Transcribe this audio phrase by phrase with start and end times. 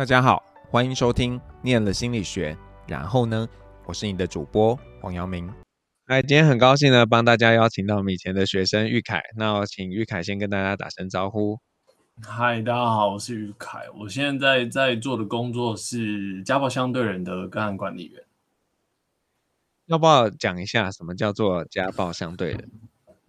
[0.00, 2.54] 大家好，欢迎收听《念了心理学》，
[2.88, 3.46] 然后呢，
[3.84, 5.52] 我是你的主播黄阳明。
[6.06, 9.20] 哎，今天很高兴呢，帮大家邀请到我们以前的学生玉凯。
[9.36, 11.58] 那我请玉凯先跟大家打声招呼。
[12.22, 13.80] 嗨，大家好，我是玉凯。
[13.94, 18.24] 我现在在做的工作是家暴相对人的个案管理员。
[19.84, 22.70] 要不要讲一下什么叫做家暴相对人？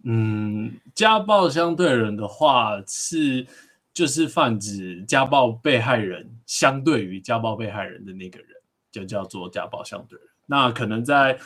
[0.04, 3.46] 嗯，家暴相对人的话是
[3.92, 8.48] 就是泛指家暴被害人相对于家暴被害人的那个人，
[8.90, 10.28] 就叫做家暴相对人。
[10.46, 11.38] 那可能在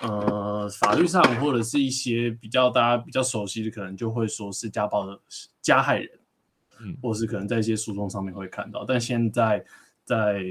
[0.00, 5.18] 呃法律上或者是一些比较大家比较熟悉的，可能就会说是家暴的
[5.60, 6.10] 加害人，
[6.80, 8.84] 嗯，或是可能在一些诉讼上面会看到。
[8.84, 9.64] 但现在
[10.04, 10.42] 在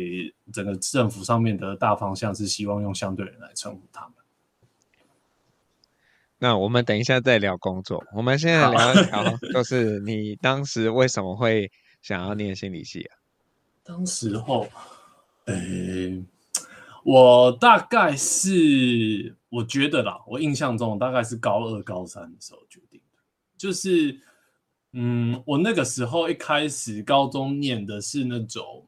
[0.52, 4.14] 整个政府上面的大方向是希望用相对人来称呼他们。
[6.44, 8.04] 那我们等一下再聊工作。
[8.14, 13.16] 我们现在聊一聊，就是你当时为什么会想要念心理系啊？
[13.81, 14.67] 当时候，
[15.45, 16.26] 诶、欸，
[17.06, 23.20] 我大概是我觉得啦，我印象中大概是高二、高三的时候决定的。
[23.58, 24.20] 就是，
[24.92, 28.86] 嗯，我那个时候一开始高中念的是那种，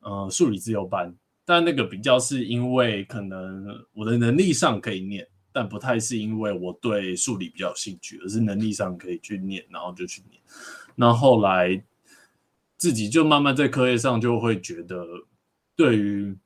[0.00, 1.14] 呃，数理自由班，
[1.46, 3.64] 但那个比较是因为可能
[3.94, 5.26] 我的能力上可以念。
[5.58, 10.40] 但不太是因为我对数理比较有兴趣，而是能力上可以去念，然后就去念。
[10.94, 11.82] 那后来
[12.76, 15.04] 自己就慢慢在课业上就会觉得，
[15.74, 16.38] 对于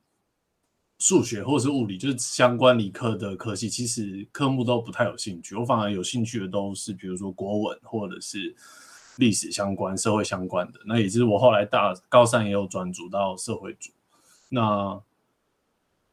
[0.98, 5.54] 数学或是物理，就是相关理科的科系，其实科目都不太有兴趣。
[5.56, 8.56] 我反而有兴趣的都是比如说国文或者是
[9.16, 10.80] 历史相关、社会相关的。
[10.86, 13.90] 那也是我后来大高三也有转组到社会组。
[14.48, 14.98] 那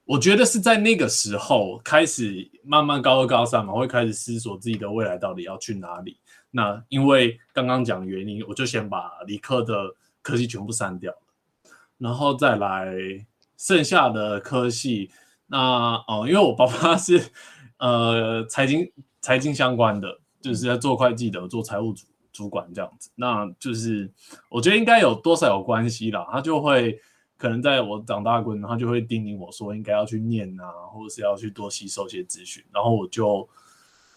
[0.09, 6.17] 我觉得是在那个时候开始慢慢高二高三嘛，会开始思索自己的未来到底要去哪里。
[6.49, 9.75] 那因为刚刚讲的原因，我就先把理科的
[10.23, 12.91] 科系全部删掉了，然后再来
[13.55, 15.11] 剩下的科系。
[15.45, 17.23] 那哦，因为我爸爸是
[17.77, 23.11] 呃财经 财经相关的，就是在做会计的，做财务主主管这样子。
[23.13, 24.11] 那就是
[24.49, 26.99] 我觉得应该有多少有关系啦，他就会。
[27.39, 33.47] 可能在我长大过程，他就会叮咛我说应该要去念啊，或者是要去多吸收一些资讯，然后我就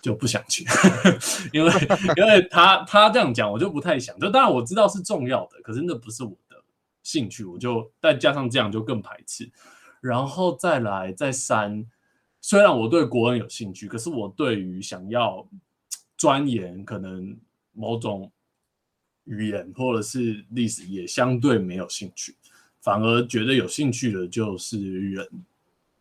[0.02, 0.64] 就不想去，
[1.54, 1.72] 因为
[2.16, 4.18] 因为他他这样讲，我就不太想。
[4.18, 6.56] 就当然我知道是重要的，可是那不是我的
[7.04, 9.48] 兴趣，我就再加上这样就更排斥。
[10.00, 11.86] 然后再来再三，
[12.40, 15.48] 虽然我对国文有兴趣，可是我对于想要
[16.16, 17.38] 钻研可能
[17.72, 18.32] 某种
[19.22, 22.34] 语言或者是历史也相对没有兴趣。
[22.82, 25.28] 反而觉得有兴趣的就是人，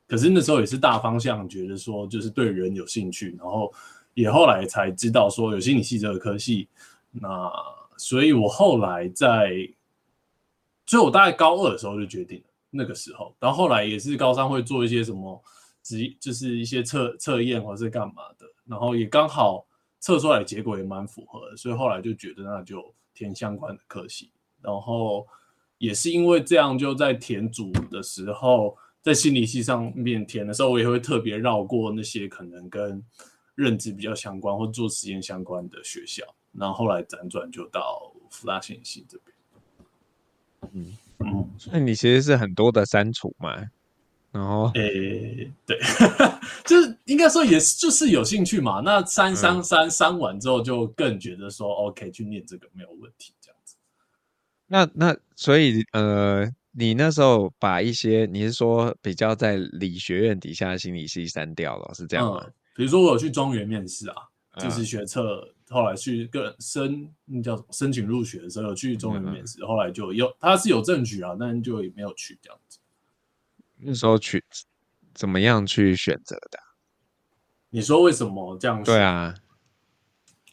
[0.08, 3.72] 可是那时候也是大方向，觉得说就是对人有兴趣，然后
[4.16, 6.68] 也后来才知道说有心理系这个科系，
[7.12, 7.52] 那
[7.98, 9.52] 所以我后来在，
[10.88, 15.40] 所以我大概高二的时候就决定了，那个时候，然后后来也是高三会做一些什么
[15.84, 19.64] 职，就是一些测测验或是干嘛的，然后也刚好
[20.00, 24.32] 测出来结果也蛮符合的，所以后来就觉得那就填相关的科系，
[24.64, 25.28] 然后。
[25.82, 33.04] 也是因为这样，就在填组的时候，在心理系上面填的时候，我也会特别绕过那些可能跟
[33.56, 40.72] 认知比较相关或做实验相关的学校，然后后来辗转就到福大心理系这边。
[40.74, 43.56] 嗯嗯，所以你其实是很多的删除嘛，
[44.32, 45.80] 然后诶、欸，对，
[46.64, 48.82] 就是应该说也是就是有兴趣嘛。
[48.82, 53.34] 那删删删删完之后，就更觉得说、嗯、OK，去念这个没有问题。
[54.72, 62.42] 那那所以呃，你那时候把一些你是说比较在理学院底下的心理系删掉了，是这样吗？
[62.46, 64.16] 嗯、比如说我有去中原面试啊，
[64.58, 72.80] 就是学测，后来去个申那叫什么申请入学的时候有去中原面试，嗯、后来就有他是有证据啊，但就也没有去这样子。
[73.76, 74.42] 那时候去
[75.14, 76.58] 怎么样去选择的？
[77.72, 78.82] 你说为什么这样？
[78.82, 79.36] 对啊。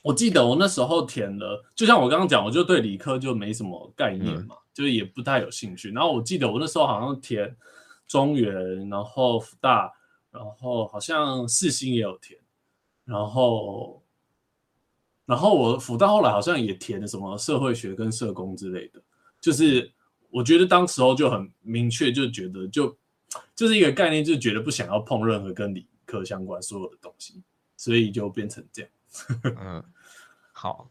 [0.08, 5.90] 我记得我那时候填了，就像我刚刚讲，我就对理科就没什么概念嘛，嗯、就是也不太有兴趣。
[5.90, 7.54] 然后我记得我那时候好像填
[8.06, 9.92] 中原，然后福大，
[10.30, 12.40] 然后好像四新也有填，
[13.04, 14.02] 然后
[15.26, 19.02] 然后我辅大后来好像也填了什么社会学跟社工之类的。
[19.38, 19.92] 就是
[20.30, 22.96] 我觉得当时候就很明确，就觉得就
[23.54, 27.42] 就是一个概念，就觉得不想要碰任何跟理科相关所有的东西，
[27.76, 28.90] 所以就变成这样。
[29.60, 29.84] 嗯，
[30.60, 30.90] 好，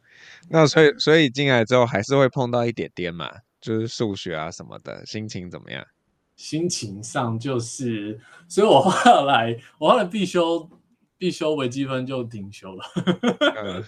[0.50, 3.30] 那所以所以进来之后还是会碰到一点点嘛，
[3.60, 5.86] 就是数学啊什么的，心情怎么样？
[6.38, 8.18] 心情上就是，
[8.48, 10.70] 所以我后来我后来必修
[11.18, 12.86] 必修微积分就停修了。
[13.56, 13.84] 嗯、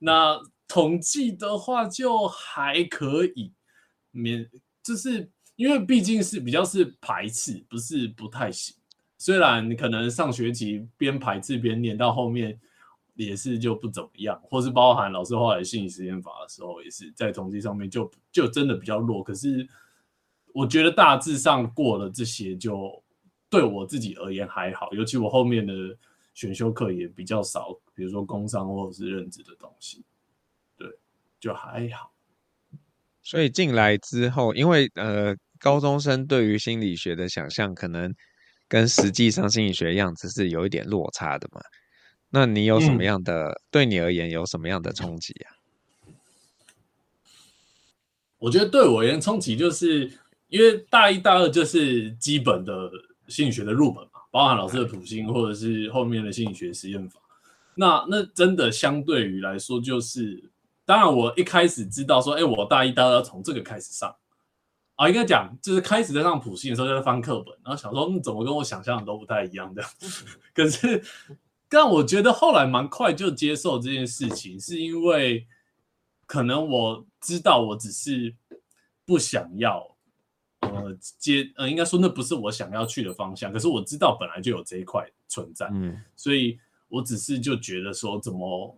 [0.00, 3.52] 那统计的话就还可以，
[4.10, 4.50] 免
[4.82, 8.74] 就是因为毕竟是比较是排斥，不是不太行。
[9.16, 12.58] 虽然你可能上学期边排斥边念，到后面
[13.26, 19.22] 也是就不怎么样，或是包含老师后来心理实验法的时候，也是在统计上面就就真的比较弱。
[19.22, 19.68] 可是
[20.54, 23.02] 我觉得大致上过了这些，就
[23.50, 24.92] 对我自己而言还好。
[24.92, 25.74] 尤其我后面的
[26.32, 30.02] 选修课也比较少，比如说工商或者是认知的东西，
[30.76, 30.88] 对，
[31.38, 32.12] 就还好。
[33.22, 35.36] 所以进来之后，因为呃。
[35.60, 38.14] 高中生对于心理学的想象，可能
[38.68, 41.60] 跟实际上心理学的样子是有一点落差的嘛？
[42.30, 43.50] 那你有什么样的？
[43.50, 45.56] 嗯、对你而言有什么样的冲击啊？
[48.38, 50.10] 我觉得对我而言冲击，就是
[50.48, 52.90] 因为大一、大二就是基本的
[53.28, 57.18] 心理学的入门嘛，包含老师的土星，或者是后面的心理学实验法。
[57.74, 60.42] 那那真的相对于来说，就是
[60.84, 64.14] 当然我一开始知道说，哎，我大一、大二要从这个开始上。
[64.96, 69.90] 啊，应该讲就是开始在上普信的时候，就在翻课本，然后想说，嗯，怎么跟我想象的都不太一样这样。
[70.52, 71.00] 可是，
[71.68, 75.46] 但我觉得后来蛮快就接受这件事情，是因为
[76.26, 78.34] 可能我知道我只是
[79.04, 79.96] 不想要，
[80.60, 83.52] 呃，接，呃，应该说那不是我想要去的方向。
[83.52, 88.76] 可是我知道本来就有这一块存在，嗯，所以我只是就觉得说，怎么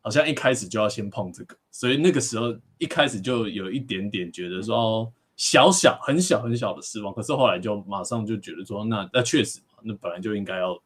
[0.00, 5.12] 好像一开始就要先碰这个，所以那个时候一开始就有一点点觉得说。
[5.36, 10.80] 小小很小很小的失望，可是后来就马上就觉得说，那那确实嘛，那本来就应该要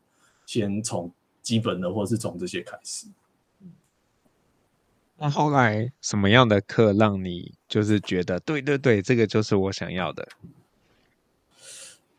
[0.47, 1.13] 先从
[1.49, 3.07] 基本的，或是从这些开始。
[5.17, 10.29] 那后来什么样的课让你就是觉得，对对对，这个就是我想要的？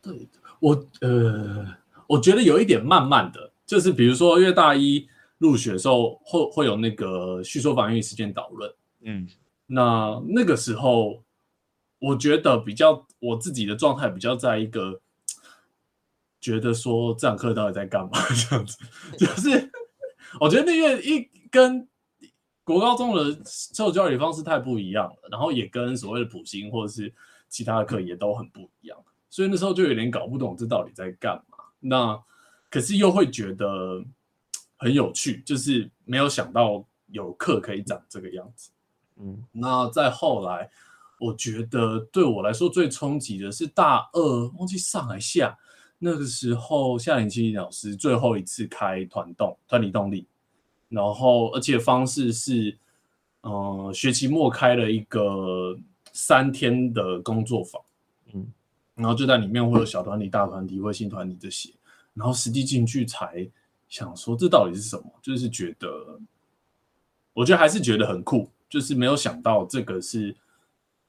[0.02, 0.28] 对，
[0.58, 1.64] 我呃，
[2.08, 9.28] 我觉得有一点慢慢的，就是比如说，因为大一入学的时候会会有那个叙说防御实践导论，嗯，
[9.68, 11.22] 那那个时候。
[12.02, 14.98] 我觉得比较我自己的状态比较在一个
[16.40, 18.10] 觉得说这堂课到底在干嘛
[18.48, 18.78] 这样子，
[19.18, 19.70] 就是
[20.40, 21.86] 我觉得那个一跟
[22.64, 27.12] 国高中的受教育方式太不一样了，然后也跟所谓的普星或者是
[27.48, 28.98] 其他的课也都很不一样，
[29.28, 31.58] 所以那时候就有点搞不懂这到底在干嘛。
[31.78, 32.20] 那
[32.70, 34.04] 可是又会觉得
[34.76, 38.70] 很有趣，就是没有想到有课可以长这个样子。
[39.16, 40.70] 嗯，那再后来。
[41.22, 45.54] 我觉得对我来说最冲击的是大二，忘记上还下
[46.02, 50.26] 那个时候，夏林清老师最后一次开团动团体动力，
[50.88, 52.76] 然后而且方式是，
[53.42, 55.78] 嗯、呃，学期末开了一个
[56.12, 57.80] 三天的工作坊，
[58.32, 58.50] 嗯，
[58.94, 61.70] 然后就在里面会有小团体、大团体、微信团体这些，
[62.14, 63.46] 然后实际进去才
[63.88, 66.18] 想说这到底是什么，就是觉得，
[67.34, 70.34] 我觉得还是觉得很酷，就是没有想到这个是。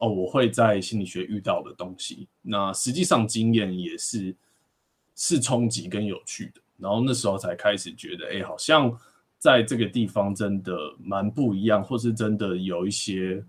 [0.03, 4.35] 哦，我会在心理学遇到的东西，那实际上经验也是
[5.21, 8.91] 是冲击跟有趣的，然后那时候才开始觉得，哎，好像
[9.37, 13.45] 在这个地方真的蛮不一样，或是真的有一些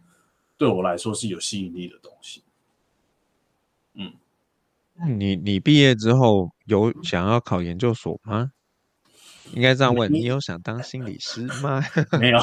[0.58, 2.42] 对我来说是有吸引力的东西。
[3.94, 4.12] 嗯，
[5.18, 8.52] 你你毕业之后有想要考研究所吗？
[9.54, 11.82] 应该这样问，你有想当心理师吗？
[12.20, 12.38] 没有，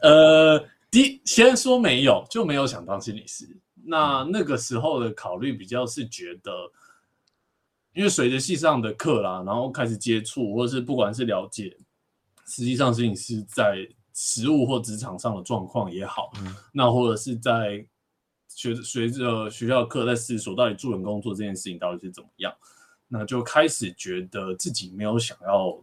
[0.00, 0.64] 呃。
[0.92, 3.46] 第，先说没有，就没有想当心理师。
[3.84, 6.50] 那那个时候的考虑比较是觉得，
[7.92, 11.76] 因为随着系上的课啦，然后开始接触，或者是不管是了解，
[12.46, 17.84] 实际上心理师在实务或职场上的状况也好，嗯、那或者是在
[18.48, 22.54] 学随着学校课在思索到底助人工作这件事情到底是怎么样，
[23.08, 25.76] 那就开始觉得自己没有想要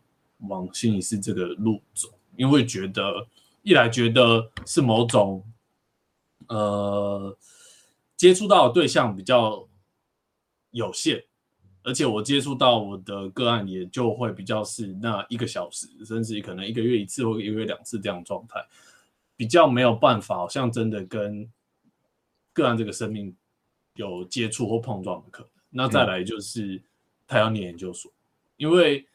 [0.48, 3.28] 往心理师这个路走，因为觉得。
[3.64, 5.44] 一来觉得是某种，
[6.48, 7.38] 呃，
[8.16, 9.68] 接触到的对象比较
[10.72, 11.22] 有限，
[11.88, 18.60] 而且我接触到我的个案也就会比较是那一个小时，甚至可能一个月一次或一个月两次这样状态，
[19.38, 21.50] 比较没有办法，好像真的跟
[22.52, 23.34] 个案这个生命
[23.96, 25.50] 有接触或碰撞的可能。
[25.70, 26.82] 那再来就是
[27.26, 28.12] 他要念研究所，
[28.58, 29.08] 因为。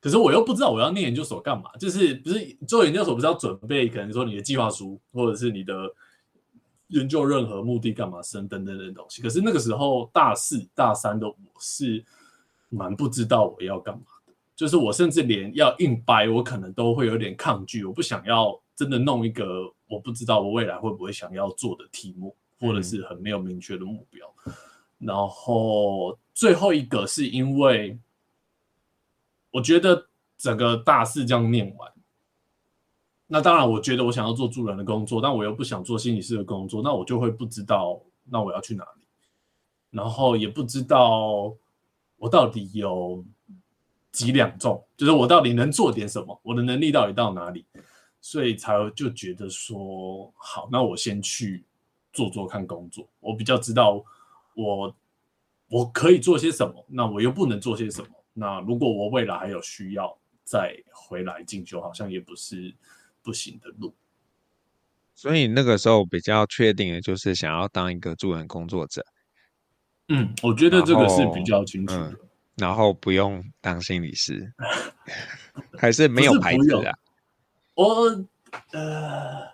[0.00, 5.88] 可是我又不知道我要念研究所干嘛，就是不是做研究所不是要准备可能说你的计划书或者是你的
[6.92, 9.20] 研究任何目的干嘛生等等的东西。
[9.20, 12.02] 可是那个时候大四大三的我是
[12.70, 24.32] 蛮不知道我要干嘛的，就是我甚至连要硬掰我可能都会有点抗拒，我不想要真的弄一个我不知道我未来会不会想要做的题目，或者是很没有明确的目标。
[24.98, 27.98] 然后最后一个是因为。
[29.54, 30.06] 我觉得
[30.38, 31.91] 整个大四这样念完，
[33.32, 39.06] 那当然，我觉得我想要做助人的工作，但我又不想做心理师的工作，那我就会不知道那我要去哪里？
[39.90, 41.54] 然后也不知道
[42.18, 43.24] 我到底有
[44.10, 47.64] 几两重，就是我到底能做点什么，我的能力到底到哪里？
[48.20, 51.64] 所以才就觉得说，好，那我先去
[52.12, 54.04] 做做看工作，我比较知道
[54.54, 54.94] 我
[55.70, 58.08] 我可以做些什么，那我又不能做些什么。
[58.34, 62.74] 那如果我未来还有需要再回来进修，好像也不是
[63.22, 63.94] 不行的路。
[65.14, 69.04] 所以那个时候比较确定的就是想要当一个助人工作者。
[70.08, 72.08] 嗯，我觉得这个是比较清楚的。
[72.08, 72.16] 嗯，
[72.56, 74.52] 然后不用当心理师，
[75.78, 76.98] 还是没有牌子啊？
[77.74, 78.24] 我
[78.72, 79.48] 呃，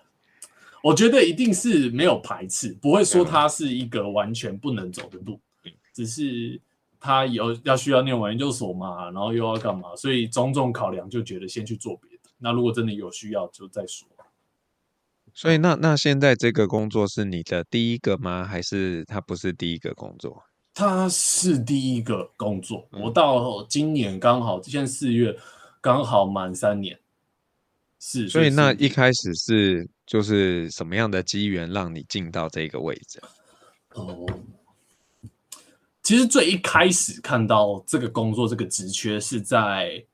[0.82, 6.60] 我觉得一定是没有排斥，不会说它是一个完全不能走的路，嗯，只是
[6.98, 12.17] 他有要需要念完研究所嘛，然后又要干嘛，所以种种考量就觉得先去做别的。
[12.38, 14.08] 那如果真的有需要，就再说。
[15.34, 18.44] 所以那那现在这个工作是你的第一个吗？
[18.44, 20.42] 还是它不是第一个工作？
[20.74, 22.88] 它是第一个工作。
[22.92, 25.36] 我到今年刚好，现在四月
[25.80, 26.98] 刚好满三年。
[28.00, 33.20] 是，所以那一开始是就是什么样的机缘让你进到这个位置？
[33.94, 34.24] 哦，
[36.02, 40.04] 其实最一开始看到这个工作这个职缺是在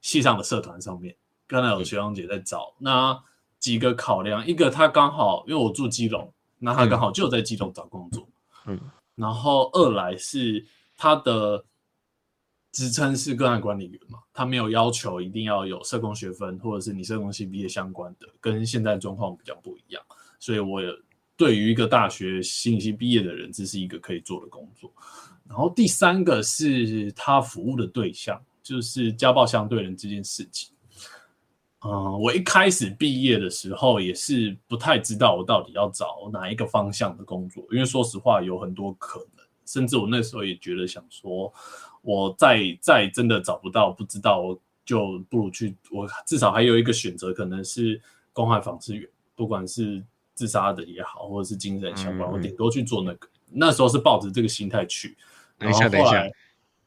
[0.00, 1.16] 系上的社团上面，
[1.46, 3.24] 刚才有学长姐在找、嗯、那。
[3.60, 8.28] 几个考量，一个他刚好因为我住基隆，那他刚好就在基隆找工作，
[8.66, 8.78] 嗯，
[9.14, 10.62] 然后二来是
[10.98, 11.64] 他的
[12.72, 20.02] 职称是个案管理员嘛，他没有要求一定要有社工学分或者是你社工系毕业相关的，跟现在状况比较不一样，
[20.38, 20.88] 所以我也
[21.34, 24.92] 对于一个大学心理系毕业的人，这是一个可以做的工作。
[25.48, 30.73] 然后第三个是他服务的对象，就是家暴相对人这件事情。
[31.86, 41.52] 嗯，我一开始毕业的时候也是不太知道我到底要找哪一个方向的工作，因为说实话有很多可能，甚至我那时候也觉得想说，
[42.00, 48.00] 我再再真的找不到，不知道就不如去，我至少还有一个选择，可能是
[48.32, 50.02] 公害防治员，不管是
[50.34, 53.28] 自杀的也好，或者是精神相关，嗯嗯我顶多去做那个。
[53.52, 55.14] 那时候是抱着这个心态去。
[55.58, 56.26] 等一下，等一下，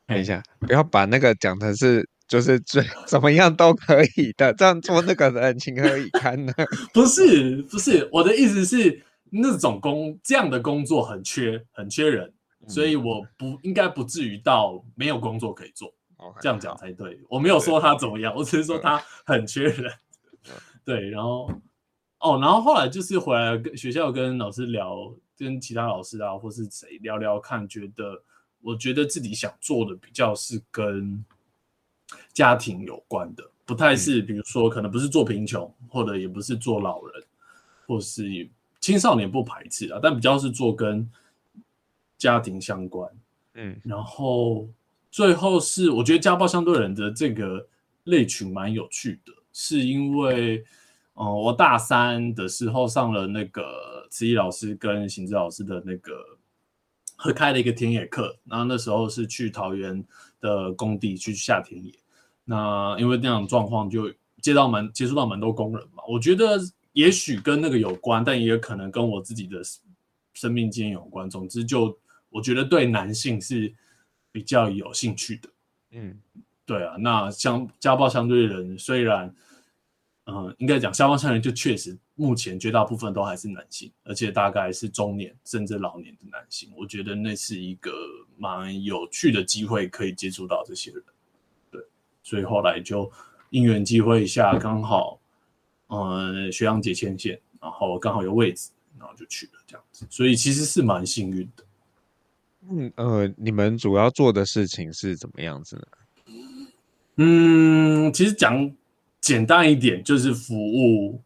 [0.08, 2.10] 等一下，不要把那个讲成是。
[2.27, 6.53] 就是 最怎么样都可以的，这样做那个人情何以堪呢？
[6.93, 15.93] 不是不是，我的意思是那种工这样的工作很缺很缺人，嗯，所以我不应该不至于到没有工作可以做。
[16.41, 17.19] 这样讲才对。
[17.29, 19.93] 我没有说他怎么样，我只是说他很缺人。
[20.84, 21.50] 对，然后
[22.19, 28.22] 哦，然后后来就是回来跟学校跟老师聊，跟其他老师啊或是谁聊聊看，觉得
[28.62, 31.24] 我觉得自己想做的比较是跟。
[32.38, 37.24] 家庭有关的，不太是，比如说可能不是做贫穷，或者也不是做老人，
[37.88, 38.48] 或是
[38.79, 41.10] 青少年不排斥啊，但比较是做跟
[42.15, 43.12] 家庭相关。
[43.56, 44.70] 嗯，然后
[45.10, 47.67] 最后是我觉得家暴相对人的这个
[48.03, 50.63] 类群蛮有趣的，是因为，
[51.15, 56.13] 嗯，我大三的时候上了那个慈忆老师跟行知老师的那个
[57.15, 60.06] 合开了一个田野课，然后那时候是去桃园
[60.39, 61.91] 的工地去下田野。
[62.50, 64.10] 那因为那样状况，就
[64.42, 66.01] 接到蛮接触到蛮多工人嘛。
[66.08, 66.58] 我觉得
[66.94, 69.62] 也许跟那个有关，但也可能跟我自己的
[70.34, 71.30] 生命经验有关。
[71.30, 72.00] 总之，就
[72.30, 73.74] 我觉得对男性是
[74.32, 75.50] 比较有兴趣的。
[75.92, 76.18] 嗯，
[76.66, 76.96] 对啊。
[76.98, 79.36] 那像家暴相对人，虽然
[80.24, 86.72] 嗯，应该讲家暴相对人，就确实目前绝大部分都还是男性，而且大概是中年甚至老年的男性。
[86.77, 87.92] 我觉得那是一个
[88.38, 91.04] 蛮有趣的机会，可以接触到这些人。
[92.27, 93.10] 所以后来就
[93.51, 95.17] 因缘机会下，刚好，
[95.88, 98.69] 嗯，学长姐牵线，然后刚好有位置，
[99.00, 100.05] 然后就去了这样子。
[100.10, 101.63] 所以其实是蛮幸运的。
[102.69, 106.36] 嗯呃，你们主要做的事情是怎么样子呢？
[107.15, 108.69] 嗯，其实讲
[109.22, 111.22] 简单一点，就是服务，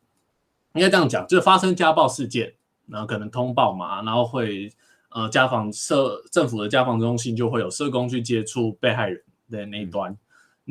[0.76, 2.54] 应该这样讲，就是发生家暴事件，
[2.86, 4.72] 然后可能通报嘛，然后会
[5.10, 10.12] 呃，家访社政府的家访中心就会有社工去接触被害人的那一端。
[10.12, 10.18] 嗯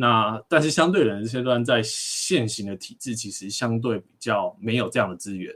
[0.01, 5.55] 那但是相对人阶段在现行的体制，其实相对比较没有这样的资源，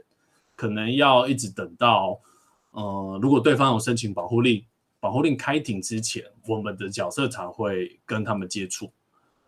[0.55, 2.19] 可能要一直等到，
[2.69, 4.63] 呃，如果对方有申请保护令，
[4.99, 8.91] 保护令开庭之前，我们的角色才会跟他们接触，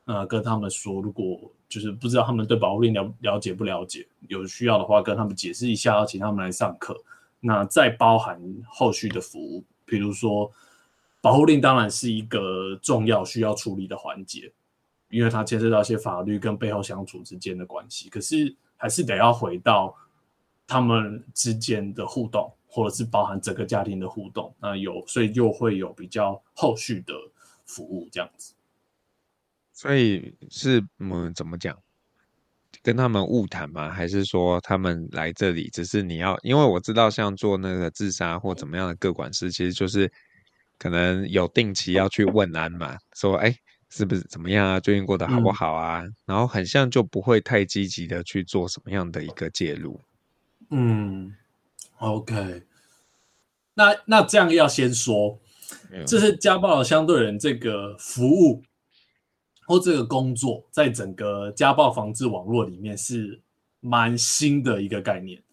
[0.06, 1.40] 呃，跟他们说，如果
[1.70, 7.00] 就是不知道他们对保护令了了解不了解，有需要的话跟他们解释一下，要请他们来上课，
[7.40, 10.52] 那再包含后续的服务，比如说
[11.22, 14.52] 保护令当然是一个重要需要处理的环节。
[15.10, 19.96] 因为它牵涉到一些法律跟背后相处之间的关系，可是还是得要回到
[20.66, 27.14] 他们之间的互动，或者是包含整个家庭的互动，那有所以就会有比较后续的
[27.66, 28.54] 服务这样子。
[29.74, 31.78] 所以是嗯怎么讲？
[32.84, 33.90] 跟他们误谈吗？
[33.90, 36.38] 还是说他们来这里只是你要？
[36.42, 40.12] 因为我知道像做那个自杀或怎么样的个管师，其实就是
[40.78, 43.54] 可能有定期要去问安嘛，说哎
[43.90, 44.80] 是不是怎么样啊？
[44.80, 46.02] 最近过得好不好啊？
[46.02, 50.00] 嗯、然后很像就不会太积极的去做什么样的一个介入。
[50.70, 51.34] 嗯
[52.00, 52.64] ，OK，
[53.74, 55.40] 那那这样要先说，
[56.06, 58.64] 这是家暴的相对人这个服务。
[59.70, 63.42] 或这个工作在整个家暴防治网络里面是
[63.82, 65.44] 蛮新的一个概念。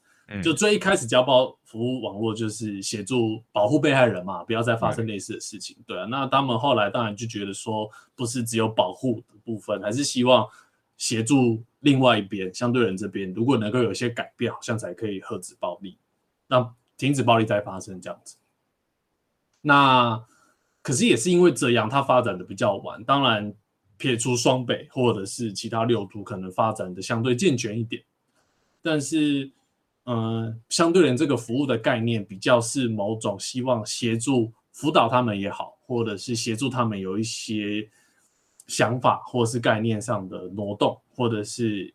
[0.40, 5.76] 就最一开始家暴服务网络就是协助保护被害人嘛，不要再发生类似的事情。
[5.84, 10.48] 对啊，那他们后来当然就觉得说，不是只有保护的部分，还是希望
[10.96, 15.98] 协助另外一边相对人这边，如果能够有一些改变，好像才可以遏止暴力，
[16.46, 18.36] 那停止暴力再发生这样子。
[19.60, 20.24] 那
[20.80, 23.52] 可是也是因为这样，它发展的比较晚，当然。
[23.96, 28.02] 撇除双北或者是其他六都可能发展的相对健全一点，
[28.82, 29.52] 但是，嗯、
[30.04, 37.88] 呃，相对人这个服务的概念比较是某种希望协助辅导他们也好，或者是协助他们有一些
[38.66, 41.92] 想法或是概念上的挪动，或者是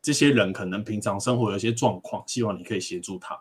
[0.00, 3.38] 这些人可能平常生活有一些状况，希望你可以协助他，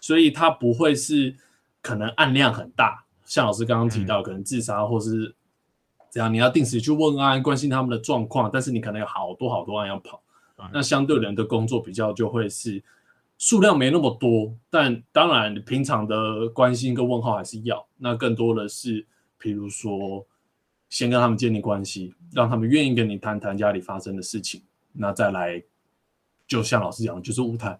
[0.00, 1.36] 所以他不会是
[1.80, 5.34] 可能案量很大，像老师刚刚提到，可能自杀或是。
[6.10, 10.22] 怎样你要定时去问安，关心他们的状况，但是你可能有好多好多案要跑，
[10.72, 12.80] 那相对人的工作比较就会是
[13.38, 17.86] 数量没那么多，但当然平常的关心跟问候还是要。
[17.96, 19.06] 那更多的是，
[19.38, 20.26] 比如说
[20.88, 24.62] 先跟他们建立关系，让他们愿意跟你谈谈家里发生的事情，
[24.92, 25.62] 那再来
[26.46, 27.78] 就像老师讲的，就是晤谈，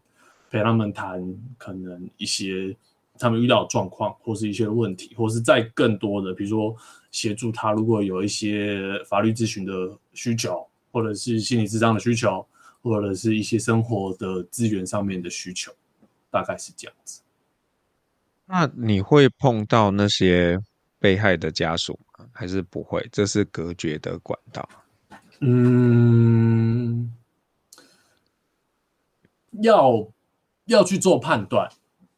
[0.51, 1.23] 陪他们谈
[1.59, 2.77] 可能一些。
[3.17, 6.75] 他们遇到的状况，或是一些问题，或是再更多的，比如说
[7.13, 9.73] 协助他，如果有一些法律咨询的
[10.15, 12.45] 需求，或者是心理咨商的需求，
[12.85, 15.73] 或者是一些生活的资源上面的需求，
[16.31, 17.23] 大概是这样子。
[18.45, 20.61] 那你会碰到那些
[20.99, 22.27] 被害的家属吗？
[22.31, 23.09] 还是不会？
[23.11, 24.69] 这是隔绝的管道。
[25.41, 27.11] 嗯，
[29.63, 30.07] 要
[30.67, 31.71] 要去做判断。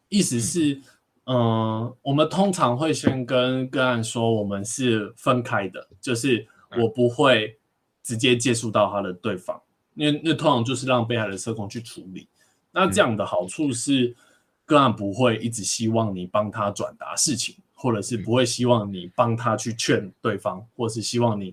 [0.09, 0.75] 意思是，
[1.27, 6.49] 嗯、呃，我们通常会先跟个案说，我们是分开的，就是
[6.81, 7.59] 我不会
[8.03, 9.63] 直接接触到他的对方，
[9.97, 12.29] 因为那通常就是让被害的社工去处理。
[12.71, 14.15] 那这样的好处是，
[14.65, 21.53] 个案不会一直希望你帮他转达事情，或者是不会希望你帮他去劝对方，或是希望你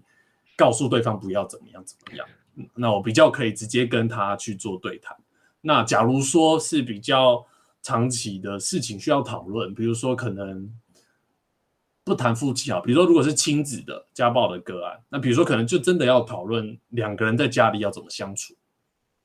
[0.55, 2.27] 告诉对方不要怎么样怎么样。
[2.75, 5.17] 那我比较可以直接跟他去做对谈。
[5.61, 7.43] 那假如说是比较。
[7.85, 10.73] 长期的事情需要讨论，比如说可能
[12.03, 18.53] 不谈夫妻啊，比如说如果是亲子的家暴的个案，那比如说可能就真的要讨论两个人在家里要怎么相处。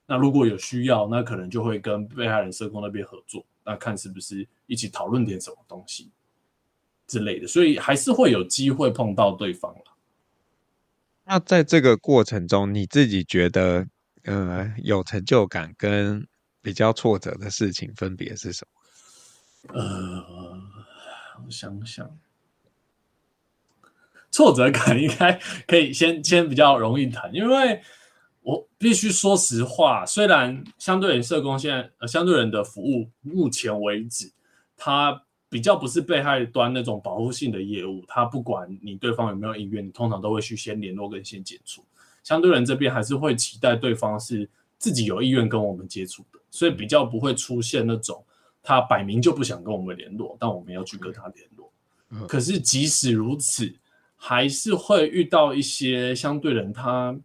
[0.06, 6.10] 那如果有需要，那可能就会跟被害人社工那边合作，那看是不是一起讨论点什么东西
[7.06, 7.46] 之类的。
[7.46, 9.82] 所以还是会有机会碰到对方了。
[11.24, 13.86] 那在这个过程中，你自己觉得
[14.24, 16.26] 呃有成就感跟？
[16.60, 18.66] 比较挫折的事情分别是什
[19.72, 19.74] 么？
[19.80, 20.60] 呃，
[21.46, 22.18] 我想想，
[24.30, 27.80] 挫折感应该可以先先比较容易谈，因为
[28.42, 34.30] 我必须说实话，虽然相对人社工现在呃相对人的服务目前为止，
[34.76, 41.84] 它比较不是被害端那种保护性的业务，它不管你对方有没有意愿，你通常都会去先联络跟先接触，
[42.22, 46.38] 相对人这边还是会期待对方是自己有意愿跟我们接触的。
[46.50, 48.24] 所以比较不会出现那种
[48.62, 51.70] 他摆明就不想跟我们联络，但我们要去跟他联络。
[52.26, 53.70] 可是即使如此，
[54.18, 57.18] 还是会遇到一些相对人，他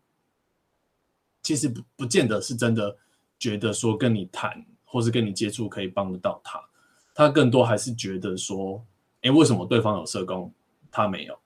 [1.41, 2.95] 其实不不见得是真的
[3.37, 6.63] 觉得说跟你谈或是跟你接触可以帮得到他，
[7.13, 8.85] 他更多还是觉得说，
[9.23, 10.53] 哎，为什么对方有社工，
[10.89, 11.37] 他没有，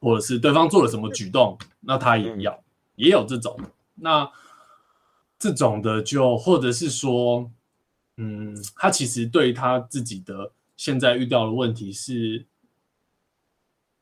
[0.00, 2.62] 或者是对方做了什么举动，那他也要，
[2.96, 3.56] 也有这种
[3.94, 4.30] 那。
[5.36, 7.50] 这种的就或者是说，
[8.16, 12.46] 嗯，他其实对他自己的现在遇到的问题是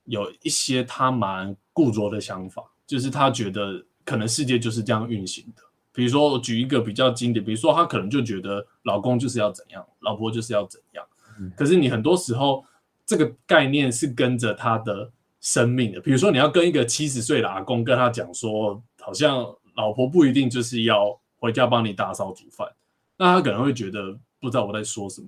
[0.04, 5.62] 有一些他蛮固着的想法，就是他觉得可能世界就是这样运行的。
[5.92, 11.04] 比如说，我举一个比较经典，比如说他可能就觉得老公就是要怎样，老婆就是要怎样。
[11.56, 12.64] 可是你很多时候
[13.04, 15.10] 这个概念是跟着他的
[15.40, 16.00] 生命的。
[16.00, 21.18] 比如说你要跟一个七十岁的阿公跟他讲说，好像老婆不一定就是要。
[21.42, 22.68] 回家帮你打扫煮饭，
[23.16, 25.26] 那他可能会觉得不知道我在说什么。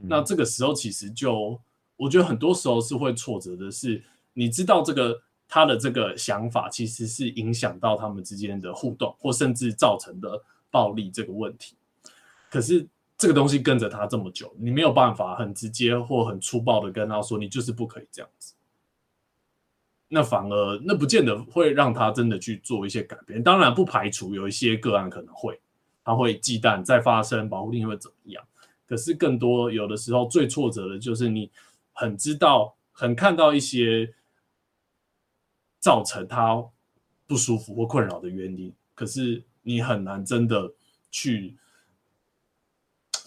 [0.00, 1.60] 那这个时候其实就，
[2.02, 11.76] 我觉得很多时候是会挫折的是，你知道这个他的这个想法其实是影响到他们之间的互动，或甚至造成的暴力这个问题。
[12.50, 12.84] 可是
[13.16, 18.54] 这个东西跟着他这么久，你没有办法很直接或很粗暴的跟他说，你就是不可以这样子。
[20.08, 23.40] 那反而那不见得会让他真的去做一些改变。
[23.40, 25.60] 当然不排除有一些个案可能会，
[26.04, 28.42] 他会忌惮再发生保护令会怎么样。
[28.88, 31.50] 可是更多有的时候最挫折的就是你
[31.92, 34.14] 很知道、很看到一些
[35.78, 36.64] 造成他
[37.26, 40.72] 不舒服或困扰的原因，可是你很难真的
[41.10, 41.56] 去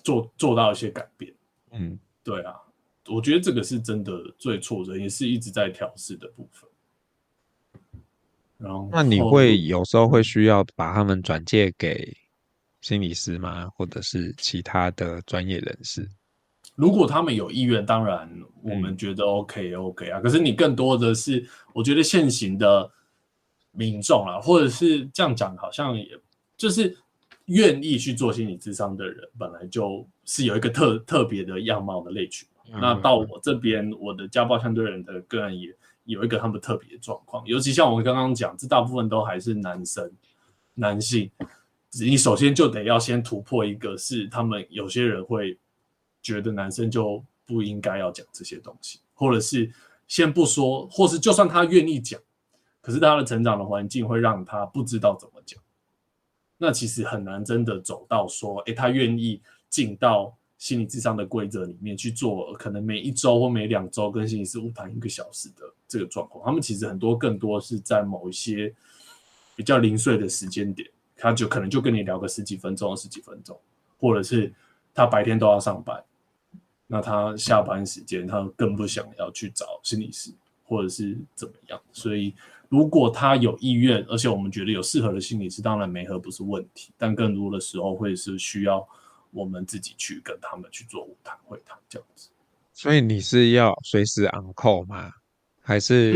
[0.03, 1.33] 做 做到一些改变。
[1.71, 2.55] 嗯，对啊，
[3.07, 6.69] 我觉得这个是真的最挫折，也是一直在调试的部分。
[8.57, 12.15] 然后，那你会有时候会需要把他们转借给？
[12.81, 13.67] 心理师吗？
[13.69, 16.07] 或者是其他的专业人士？
[16.75, 18.29] 如果他们有意愿，当然
[18.61, 20.19] 我们觉得 OK OK 啊。
[20.19, 22.91] 可是你更多的是，我觉得现行的
[23.71, 26.19] 民众啊，或者是这样讲，好像也
[26.57, 26.95] 就是
[27.45, 32.47] 愿意去做心理咨商的人，本来就是有一个特特别的样貌的类群。
[32.73, 32.79] 嗯。
[32.81, 40.11] 那到我这边，我的家暴相对人的个案也有一个他们特别的状况，尤其像我刚刚讲，这大部分都还是男生、
[40.73, 41.31] 男性。
[41.97, 45.57] 你首先就得要先突破一个，是他们有些人会
[46.25, 49.71] 觉得男生就不应该要讲这些东西，或者是
[50.07, 52.19] 先不说，或是就算他愿意讲，
[52.81, 55.61] 可是他的成长的环境会让他不知道怎么讲。
[56.57, 66.43] 那其实很难真的走到说，诶，他愿意进到心理智商的规则里面去做，可能每一周或每两周跟心理师晤谈一个小时的这个状况。
[66.43, 68.73] 他们其实很多更多是在某一些
[69.55, 70.89] 比较零碎的时间点。
[71.17, 73.57] 他就可能就跟你聊个十几分钟、二十几分钟，
[73.97, 74.53] 或者是
[74.93, 76.03] 他白天都要上班，
[76.87, 80.31] 那他下班时间他更不想要去找心理师，
[80.63, 81.81] 或者是怎么样。
[81.91, 82.33] 所以
[82.69, 88.87] 如果他有意愿，而且我们觉得有适合的心理师，当然媒合不是问题，但更多的时候会是需要
[89.31, 92.29] 我们自己去跟他们去做晤谈会谈这样子。
[92.73, 95.11] 所以你是要随时 on call 吗？
[95.61, 96.13] 还是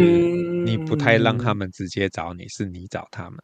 [0.64, 3.40] 你不太让他们直接找你，是你找他们？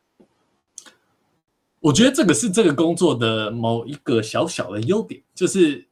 [1.79, 5.88] 我觉得这个是这个工作的某一个小小的优点，就是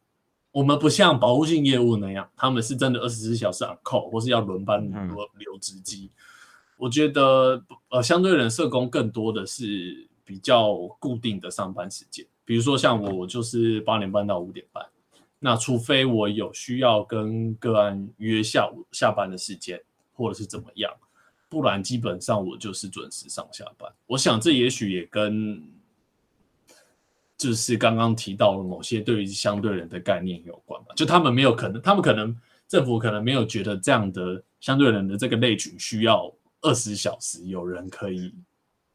[0.53, 6.09] 我们不像保护性业务那样，他们是真的二十四小时 on call，或是要轮班轮留值机。
[6.77, 14.85] 我觉得呃，相对人社工更多的是比较固定的上班时间，比如说像我，我就是八点半到五点半。
[15.39, 19.81] 那除非我有需要跟个案约下午下班的时间，
[20.13, 20.93] 或者是怎么样，
[21.49, 23.91] 不然基本上我就是准时上下班。
[24.05, 25.61] 我想这也许也跟
[27.43, 32.33] 就是刚刚提到了某些对于相对人的概念有关嘛，就他们没有可能，他们可能
[32.69, 38.33] 政府可能没有觉得这样的相对人的这个类群需要二十小时有人可以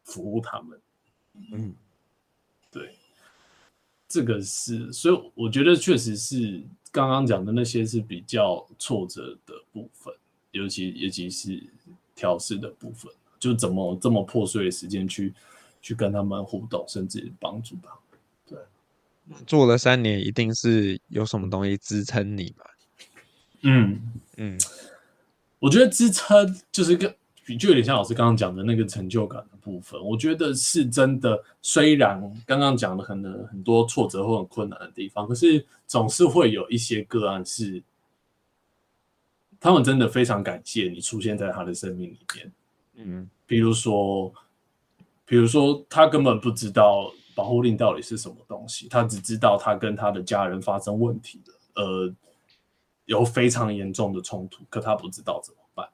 [0.04, 0.80] 服务他们。
[1.52, 1.74] 嗯，
[2.72, 2.94] 对，
[4.08, 10.14] 这个是，所以我觉得确实是刚刚讲的那些是比较挫折的部分，
[10.52, 11.62] 尤其尤其是
[12.14, 15.34] 调试的部分，就怎么这么破碎的时间去
[15.82, 17.98] 去跟他们互动，甚至帮助他们。
[19.46, 22.64] 做了三年，一定是有什么东西支撑你嘛？
[23.62, 24.00] 嗯
[24.36, 24.58] 嗯，
[25.58, 27.14] 我觉得支撑就是个，
[27.58, 30.00] 就有点像老师刚刚讲的那个成就感的部分。
[30.02, 37.82] 我觉得是真的，虽然刚刚讲的很多很多挫折或很困难的地方，可是总是会有一些个案是，
[39.60, 42.52] 他们真的非常感谢你出现在他的生命里面。
[42.94, 44.32] 嗯，比如说，
[45.26, 47.12] 比如说他根本不知道。
[47.38, 48.88] 保护令到底是什么东西？
[48.88, 52.12] 他只知道他跟他的家人发生问题了，呃，
[53.04, 55.88] 有非常严重的冲突，可他不知道怎么办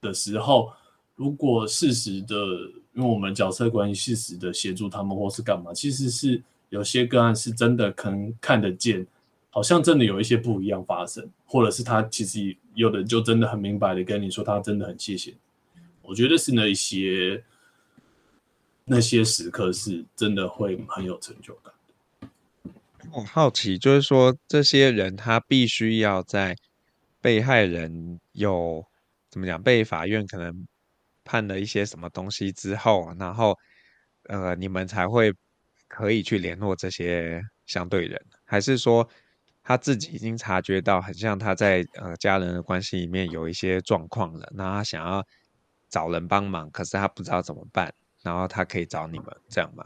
[0.00, 0.72] 的时候，
[1.14, 2.34] 如果适时的，
[2.94, 9.06] 因为我们角色关系适时的协助他们，或是干嘛，其实是有些个案是真的可能看得见，
[9.50, 15.32] 好像真的有一些不一样发生，或者是他其实有的就真的很明白的跟你说，他真的很谢谢。
[16.02, 17.44] 我觉得是那一些。
[18.84, 21.72] 那些时刻是真的会很有成就感。
[23.12, 26.56] 我好奇，就是说，这些人他必须要在
[27.20, 28.84] 被害人有
[29.30, 30.66] 怎么讲，被法院可能
[31.24, 33.58] 判了一些什么东西之后，然后
[34.24, 35.32] 呃，你们才会
[35.88, 39.06] 可以去联络这些相对人，还是说
[39.62, 45.24] 他自己已经察觉到，很像他在呃家人的关系里面有一些状况了，那他想要
[45.88, 47.92] 找人帮忙，可是他不知道怎么办。
[48.22, 49.84] 然后他可以找你们这样吗？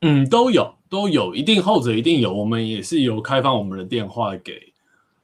[0.00, 2.32] 嗯，都有都有，一定后者一定有。
[2.32, 4.72] 我们也是有开放我们的电话给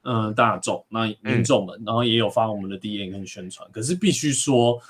[0.03, 3.71] 呃大众，那民众们，嗯、然后也有发我们的 DM 跟宣传。
[3.71, 4.81] 可是必须说，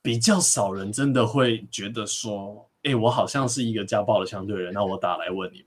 [0.00, 5.66] 比较少人真的会觉得说，哎、欸，我好像是一个家暴的相对人，那我打来问你们，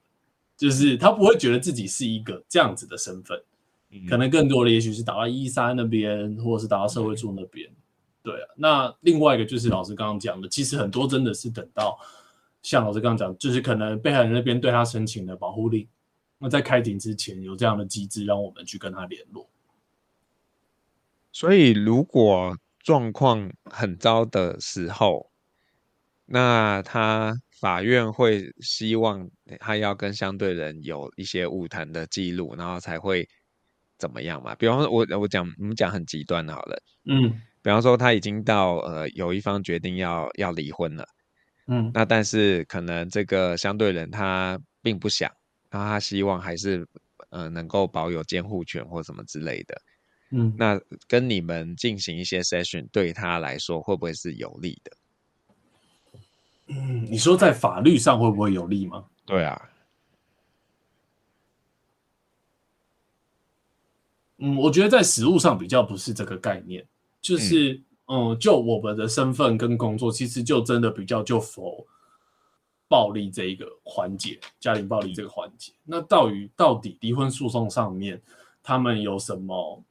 [0.56, 3.38] 就是他不会觉得自己是一个这样子的身份。
[3.92, 7.70] 嗯、可能更多的也许是打到一三那边，或者是打到社会处那边。
[7.70, 7.76] 嗯、
[8.26, 11.98] 对啊，那另外一个就是老师刚刚讲的，其实很多真的是等到。
[12.62, 15.88] 像老师刚刚讲，就是可能被害人那边对他申请了保护令，
[16.40, 19.48] 那在开庭之前有这样的机制，让我们去跟他联络。
[21.32, 25.30] 所以，如果状况很糟的时候，
[26.26, 33.30] 那他法院会希望他要跟相对人有一些晤谈的记录，然后才会
[34.00, 34.56] 怎么样嘛？
[34.56, 41.04] 比方说我，我我讲我们讲很极端好了，嗯，比方说他已经到呃有一方决定要要离婚了。
[41.66, 45.32] 嗯，那但是可能这个相对人他并不想，
[45.72, 46.88] 然后他希望还是
[47.32, 49.82] 呃能够保有监护权或什么之类的。
[50.30, 54.92] 嗯，那跟你们进行一些 session 对他来说会不会是有利的？
[56.68, 59.06] 嗯，你说在法律上会不会有利吗？
[59.26, 59.70] 对啊。
[64.38, 66.86] 嗯，我觉得在实务上比较不是这个概念，
[67.26, 67.74] 就是。
[67.74, 71.84] 嗯嗯，就我们的身份跟工作，其实就真的比较就 for
[72.88, 75.74] 暴力这一个环节，家庭暴力这个环节。
[75.84, 78.22] 那到于到底离婚诉讼上面，
[78.62, 79.84] 他们有什么？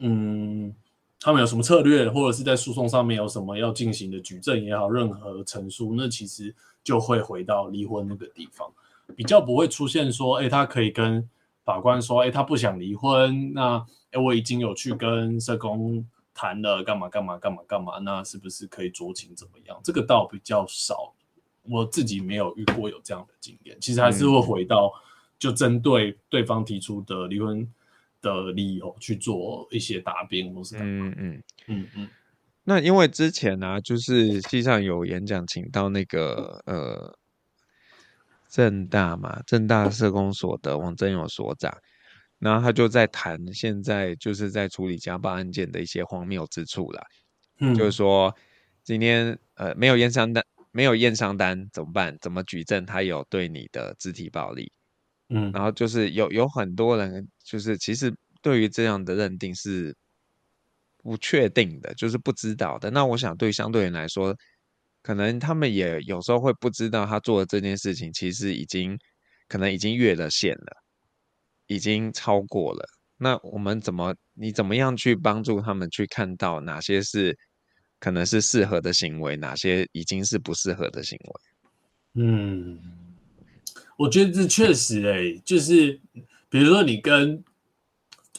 [0.00, 0.74] 嗯，
[1.18, 8.70] 他们有什么策略，或者是在诉讼上面有什么要进行的举证也好，任何陈述，那其实就会回到离婚那个地方，
[9.16, 11.26] 比较不会出现说，哎，他可以跟
[11.64, 16.06] 法官说，哎，他不想离婚，那哎，我已经有去跟社工。
[16.40, 17.98] 谈了干嘛干嘛干嘛干嘛？
[17.98, 19.76] 那是不是可以酌情怎么样？
[19.82, 21.12] 这个倒比较少，
[21.62, 23.76] 我自己没有遇过有这样的经验。
[23.80, 24.92] 其实还是会回到，
[25.36, 27.68] 就针对对方提出的离婚
[28.22, 31.08] 的理由去做一些答辩，或是干嘛。
[31.08, 32.08] 嗯嗯嗯嗯。
[32.62, 37.18] 那因为之前呢、啊，就是系上有演讲，请到那个呃
[38.48, 41.76] 正大嘛，正大社工所的王真勇所长。
[42.38, 47.04] 然后他就在谈现在就是在处理家暴案件的一些荒谬之处啦，
[47.60, 48.34] 嗯，就是说
[48.84, 52.16] 今天呃没有验伤单，没有验伤单怎么办？
[52.20, 54.72] 怎么举证他有对你的肢体暴力？
[55.30, 59.94] 嗯，然后就是有有很多人就是其实对于这样的认定是
[60.96, 62.90] 不确定的，就是不知道的。
[62.90, 64.34] 那我想对相对人来说，
[65.02, 68.96] 可能他们也有时候会不知道他做的这件事情其实已经
[69.48, 70.77] 可能已经越了线了。
[71.68, 72.84] 已经超过了，
[73.16, 74.14] 那我们怎么？
[74.34, 77.36] 你怎么样去帮助他们去看到哪些是
[77.98, 82.22] 可能是适合的行为，哪些已经是不适合的行为？
[82.22, 82.78] 嗯，
[83.96, 86.00] 我觉得这确实诶、欸，就是
[86.48, 87.42] 比如说你跟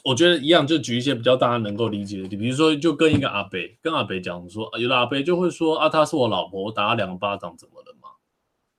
[0.02, 8.08] 我觉得一样，就举一些比较大家能够理解的，比如说就跟一个阿伯跟阿伯讲说，有的阿伯就会说啊，她是我老婆，我打了两个巴掌，怎么了嘛？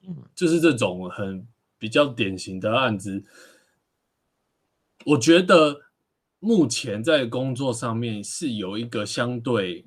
[0.07, 3.23] 嗯，就是这种很比较典型的案子。
[5.05, 5.81] 我觉得
[6.39, 9.85] 目前在工作上面是有一个相对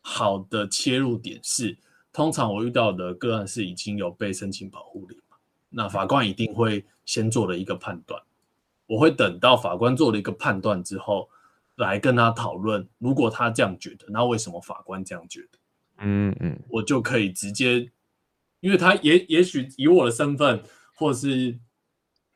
[0.00, 1.76] 好的切入点，是
[2.12, 5.36] 通常我遇到的个案是已经有被申请保护令嘛，
[5.70, 8.20] 那法官一定会先做了一个判断，
[8.86, 11.28] 我会等到法官做了一个判断之后，
[11.76, 15.58] 来跟他讨论，如果他这样觉得，那为什么法官这样觉得？
[15.98, 17.90] 嗯嗯，我就可以直接，
[18.60, 20.62] 因为他也也许以我的身份，
[20.94, 21.58] 或是。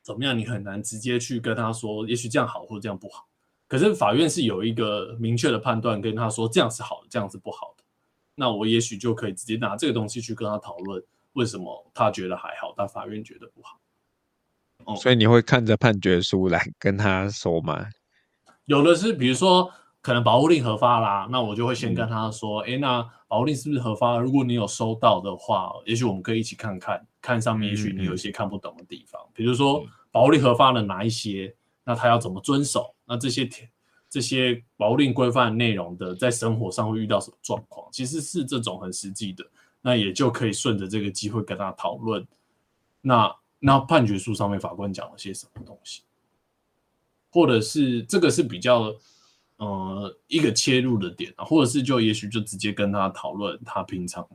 [0.03, 0.37] 怎么样？
[0.37, 3.29] 你很难直接去跟他说，也许这样好，或者这样不好。
[3.69, 7.85] 可是法院是有一个明确的判断，跟他说这样是好的，这样是不好的。
[8.35, 13.79] 那我也许就可以直接拿这个东西去跟他讨论，为什么他觉得还好，但法院觉得不好。
[14.85, 17.89] 哦，所以你会看着判决书来跟他说吗？
[18.67, 19.71] 有的是，比如说
[20.03, 24.19] 可能保护令核发啦，那我就会先跟他说，哎、嗯，那保护令是不是核发？
[24.19, 27.07] 如果你有收到的话，也许我们可以一起看看。
[27.23, 32.93] 看上面，也许你有一些看不懂的地方，比如说保护令核发了哪一些，那他要怎么遵守？
[33.05, 33.49] 那这些
[34.11, 37.89] 这些保护令规范内容的，在生活上会遇到什么状况？
[37.93, 39.45] 其实是这种很实际的，
[39.81, 42.27] 那也就可以顺着这个机会跟他讨论。
[43.01, 46.03] 那那判决书上面法官讲了些什么东西？
[47.31, 48.93] 或者是这个是比较
[49.63, 54.27] 呃一个切入的点啊，或者是就也许就直接跟他讨论他平常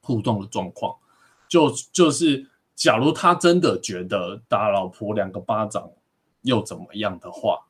[0.00, 0.96] 互动的状况。
[1.46, 5.90] 就就是，假如他真的觉得打老婆两个巴掌
[6.42, 7.66] 又怎么样的话，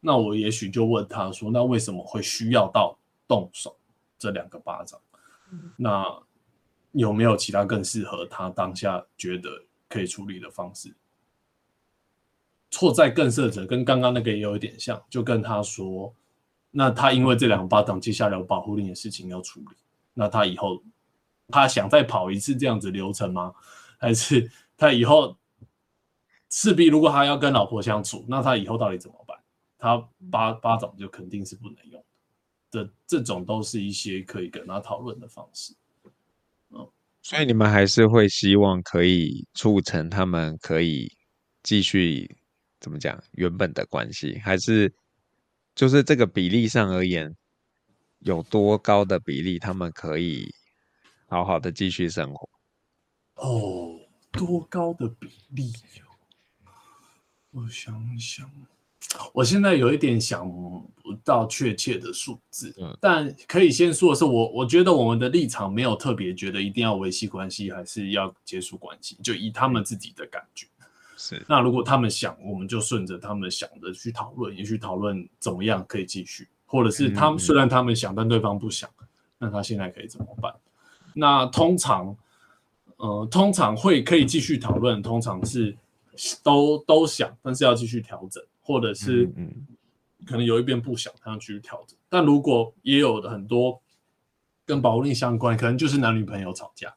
[0.00, 3.76] 那我也许就问他说：“那为什么会需要到动手
[4.18, 4.98] 这两个巴掌？
[5.76, 6.04] 那
[6.92, 9.50] 有没有其他更适合他当下觉得
[9.88, 10.92] 可以处理的方式？”
[12.70, 16.14] 错在更色者，跟刚刚那个也有一点像，就跟他说，
[16.70, 19.76] 那他因为这两个巴掌，接下来有保护令的事情要处理，
[20.12, 20.82] 那他以后
[21.48, 23.54] 他想再跑一次这样子流程吗？
[23.98, 25.34] 还是他以后
[26.50, 29.38] 势必如果他要跟老婆相处，那他以后到底怎么办？
[29.78, 29.96] 他
[30.30, 32.04] 巴巴掌就肯定是不能用
[32.70, 35.74] 的，这这种都是一些可以跟他讨论的方式。
[36.70, 36.86] 嗯，
[37.22, 41.10] 所以你们还是会希望可以促成他们可以
[41.62, 42.36] 继续。
[42.80, 43.22] 怎么讲？
[43.32, 44.92] 原本的关系还是
[45.74, 47.34] 就是这个比例上而言，
[48.20, 50.54] 有多高的比例他们可以
[51.26, 52.48] 好好的继续生活？
[53.34, 55.72] 哦，多高的比例？
[57.50, 58.50] 我想想，
[59.32, 70.66] 我现在有一点想不到确切的数字，嗯，但可以先说的是我，我我觉得我们的立场没有特别觉得一定要维系关系，还是要结束关系，就以他们自己的感觉。
[71.20, 78.88] 是，那如果他们想，我们就顺着他们想的去讨论，也去讨论怎么样可以继续，或者是他们虽然他们想，但对方不想，
[79.36, 80.54] 那他现在可以怎么办？
[81.14, 82.16] 那通常，
[82.98, 85.76] 呃，通常会可以继续讨论，通常是
[86.40, 89.28] 都都想，但是要继续调整，或者是
[90.24, 91.98] 可能有一边不想，他要继续调整。
[92.08, 93.82] 但如果也有的很多
[94.64, 96.94] 跟保护令相关，可能就是男女朋友吵架，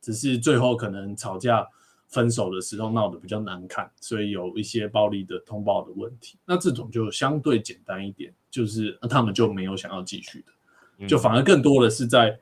[0.00, 1.68] 只是最后可能吵架。
[2.14, 6.38] 分手的时候闹得比较难看，所以有一些暴力的通报的问题。
[6.46, 12.38] 那这种就相对简单一点，就是他们就没有想要继续的，就反而更多的是在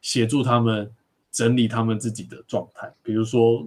[0.00, 0.88] 协助他们
[1.32, 2.94] 整理他们自己的状态。
[3.02, 3.66] 比如说，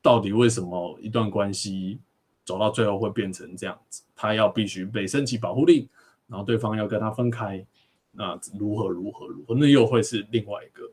[0.00, 1.98] 到底为什么一段关系
[2.44, 4.04] 走到最后会变成这样子？
[4.14, 5.88] 他要必须被申请保护令，
[6.28, 7.66] 然后对方要跟他分开，
[8.12, 9.56] 那如何如何如何？
[9.56, 10.88] 那又会是另外一个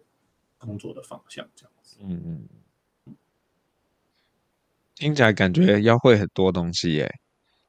[0.57, 1.97] 工作的方向，这样子。
[2.01, 2.47] 嗯嗯。
[4.97, 7.11] 听起来感觉要会很多东西耶，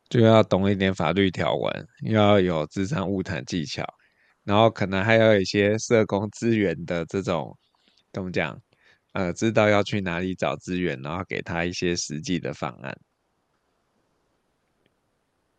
[0.09, 3.85] 就要懂一点法律条文，又要有智商物谈技巧，
[4.45, 7.55] 然后可能还有一些社工资源的这种，
[8.15, 8.59] 怎么讲？
[9.13, 12.99] 呃，知道要去哪里找资源，然后给他一些实际的方案。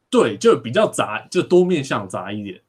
[0.09, 2.59] 对，就比较杂，就多面向杂一点。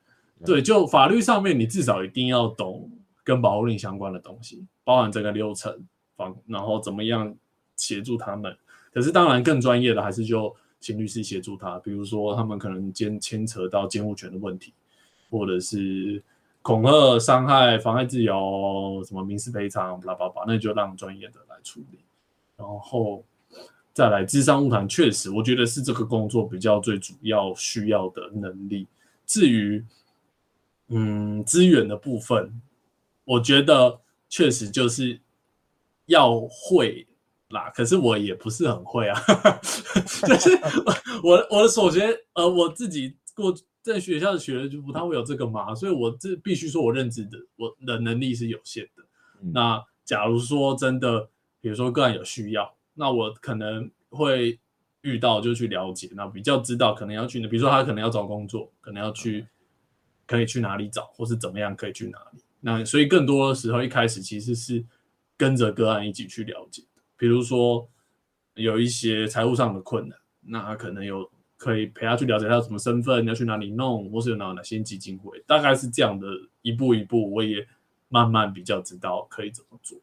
[0.45, 2.91] 对，就法律上面，你至少一定要懂
[3.25, 5.87] 跟保护令相关的东西，包含整个流程，
[6.17, 7.35] 方，然后怎么样
[7.77, 8.55] 协助他们。
[8.93, 11.79] 可是当然，更专业的还是就请律师协助他。
[11.79, 14.73] 比如说，他们可能牵牵扯到监护权的问题，
[15.31, 16.21] 或者是
[16.61, 22.01] 恐吓、伤害、妨害自由，什么民事赔偿，巴拉巴拉，那就让专业的来处理。
[22.57, 23.23] 然后
[23.93, 28.89] 再来智商晤谈，确实，我觉得是这个工作比较最主要需要的能力。
[29.25, 29.85] 至于
[30.89, 32.61] 嗯资源的部分，
[33.25, 35.21] 我觉得确实就是
[36.07, 37.07] 要会。
[37.51, 39.21] 啦，可是我也不是很会啊，
[40.27, 40.51] 就是
[41.23, 49.03] 我我的所学，呃，我自己过在学校学的就不太会有这个嘛，所以我这必须说我认知的我的能力是有限的。
[49.43, 51.29] 嗯、那假如说真的，
[51.61, 54.59] 比如说个案有需要，那我可能会
[55.01, 59.47] 遇到就去了解，那比较知道可能要去，比如说他可能要找工作，可能要去，
[60.27, 62.43] 可以去哪里找，或是怎么样可以去哪里。
[62.61, 64.85] 那所以更多的时候一开始其实是
[65.39, 66.85] 跟着个案一起去了解。
[67.21, 67.87] 比如说
[68.55, 76.27] 有一些财务上的困难，那他可能有可以陪他去了解他有什么身份，要去哪里弄，或是有哪哪些基金会，大概是这样的
[76.63, 77.69] 一步一步，我也
[78.09, 80.01] 慢慢比较知道可以怎么做。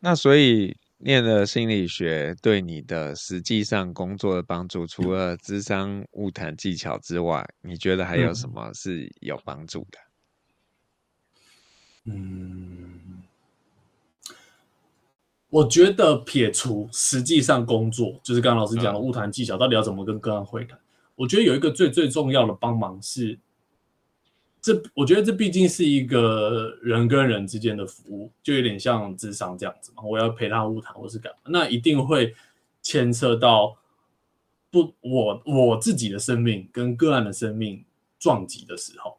[0.00, 9.98] 那所以念了心理学对你的实际上工作的帮助，除了智商物谈技巧之外，你觉得还有什么是有帮助的？
[12.04, 13.00] 嗯。
[15.52, 20.78] 我觉得撇除实际上工作，就是刚刚老师讲的物谈技巧，到底要怎么跟个案会谈？
[21.14, 23.38] 我觉得有一个最最重要的帮忙是，
[24.62, 30.02] 这我觉得这毕竟是一个人跟人之间的服务，就有点像智商这样子嘛。
[30.02, 32.34] 我要陪他物谈或是干嘛，那一定会
[32.80, 33.76] 牵涉到
[34.70, 37.84] 不我我自己的生命跟个案的生命
[38.18, 39.18] 撞击的时候，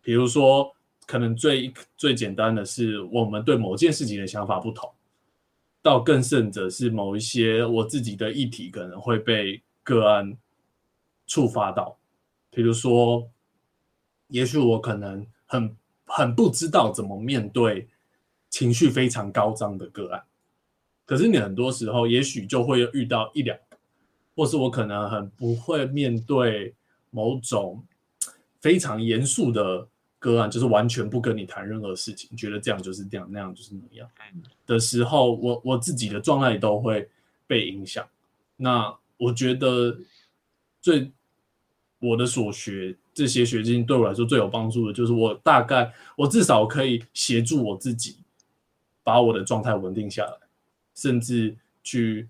[0.00, 0.72] 比如说
[1.08, 4.88] 可能最最简单的是我们对某件事情的想法不同。
[5.86, 10.36] 到更甚者是某一些我自己的议题可能会被个案
[11.28, 11.96] 触发到，
[12.50, 13.30] 比如说，
[14.26, 17.86] 也许我可能很很不知道怎么面对
[18.50, 20.24] 情绪非常高涨的个案，
[21.04, 23.76] 可是你很多时候也许就会遇到一两个，
[24.34, 26.74] 或是我可能很不会面对
[27.10, 27.84] 某种
[28.60, 29.86] 非常严肃的。
[30.26, 34.10] 个案就是完全不跟你谈任何事情，觉得这样就是这样，那样就是那样
[34.66, 37.08] 的时候，我我自己的状态都会
[37.46, 38.04] 被影响。
[38.56, 39.96] 那我觉得
[40.82, 41.12] 最
[42.00, 48.16] 我的所学这些学经对我来说最有帮助的，就是我大概我至少可以协助我自己
[49.04, 50.36] 把我的状态稳定下来，
[50.94, 52.28] 甚至去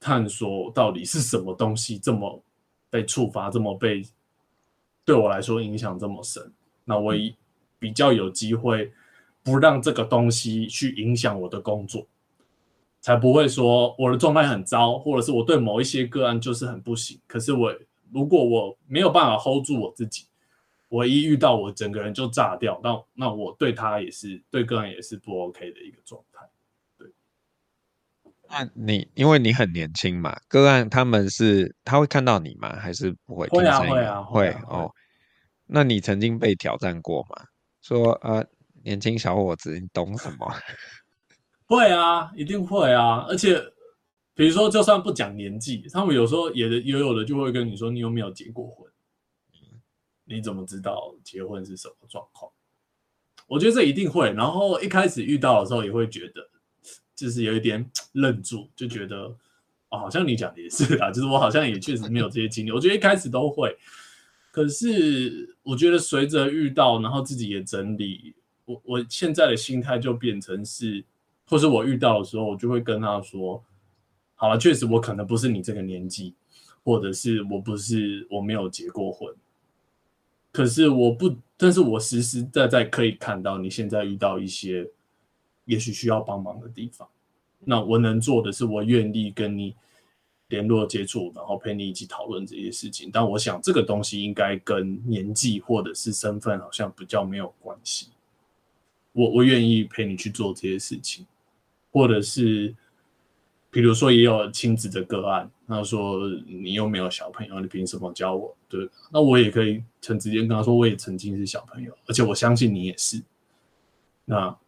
[0.00, 2.42] 探索到底是什么东西这么
[2.90, 4.04] 被触发，这么被
[5.04, 6.52] 对我来说影响这么深。
[6.84, 7.14] 那我
[7.78, 8.92] 比较有机会
[9.42, 12.06] 不让这个东西去影响我的工作。
[13.00, 17.20] 才不会说我的状态很糟，或者是我对某一些个案就是很不行。
[17.26, 17.70] 可是我
[18.10, 20.24] 如果我没有办法 hold 住我自己，
[20.88, 26.48] 我一遇到我整个人就炸掉，那那我对他也是对个案也是不 OK 的一个状态。
[26.96, 27.10] 对，
[28.48, 32.74] 那你因为你很年轻嘛，个案他们是他会看到你吗？
[32.74, 33.46] 还是不会？
[33.48, 34.90] 会啊会啊会哦。
[35.66, 37.46] 那你曾经被挑战过吗？
[37.82, 38.46] 说呃，
[38.82, 40.46] 年轻小伙子，你懂什么？
[41.66, 43.24] 会啊，一定会啊！
[43.28, 43.58] 而且，
[44.34, 48.86] 比如说，就算不讲年纪，他们有时候也也有的就会跟你说：“你有没有结过婚？
[50.26, 52.50] 你怎么知道结婚是什么状况？”
[53.46, 54.30] 我觉得这一定会。
[54.32, 56.46] 然后一开始遇到的时候，也会觉得
[57.16, 59.16] 就是有一点 愣住，就觉得
[59.88, 62.70] 哦，好像你讲的也是啊，就是我好像也确实没有这些经历。
[62.72, 63.74] 我觉得一开始都会，
[64.54, 68.34] 可是我觉得随着遇到，然后自己也整理，
[68.64, 71.02] 我我现在的心态就变成是。
[71.46, 73.62] 或是我遇到的时候，我就会跟他说
[74.34, 76.32] ：“好了，确实我可能不是你这个年纪，
[76.82, 79.30] 或者是我不是我没有结过婚，
[80.50, 84.88] 可是我不，但是我实实在在可以看到你现在遇到一些
[85.66, 87.06] 也许需要帮忙的地方。
[87.60, 89.74] 那我能做的是，我愿意跟你
[90.48, 93.10] 联络接触，然后陪你一起讨论这些事情。
[93.12, 98.08] 但我想这个东西应该跟年纪或者是身份好像比较没有关系。
[99.12, 101.26] 我我愿意陪你去做这些事情。”
[101.94, 102.74] 或者是，
[103.70, 108.52] 比如说也有亲子的个案，那说你又没有小朋友，你凭什么教我？
[108.68, 113.22] 对，那我也可以很直接跟他说，我也曾经是小朋友，而且我相信你也是。
[114.24, 114.58] 那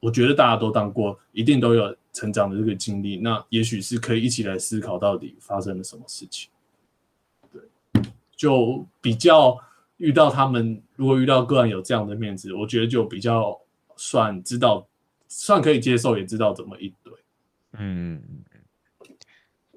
[0.00, 6.50] 我觉得大家都当过，一定都有成长的这个经历，那也许是可以一起来思考到底发生了什么事情。
[7.52, 7.62] 对，
[8.36, 9.58] 就比较
[9.96, 13.58] 遇到他们，如果遇到个案有这样的面子，我觉得就比较
[13.96, 14.86] 算知道。
[15.28, 17.12] 算可以接受，也知道怎么应对。
[17.72, 18.22] 嗯，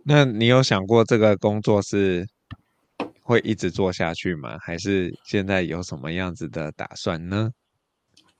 [0.03, 2.27] 那你有想过这个工作是
[3.23, 4.59] 会一直做下去吗？
[4.61, 7.49] 还是现在有什么样子的打算呢？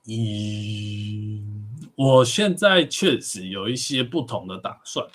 [0.08, 5.06] 嗯，我现在确实有一些不同的打算。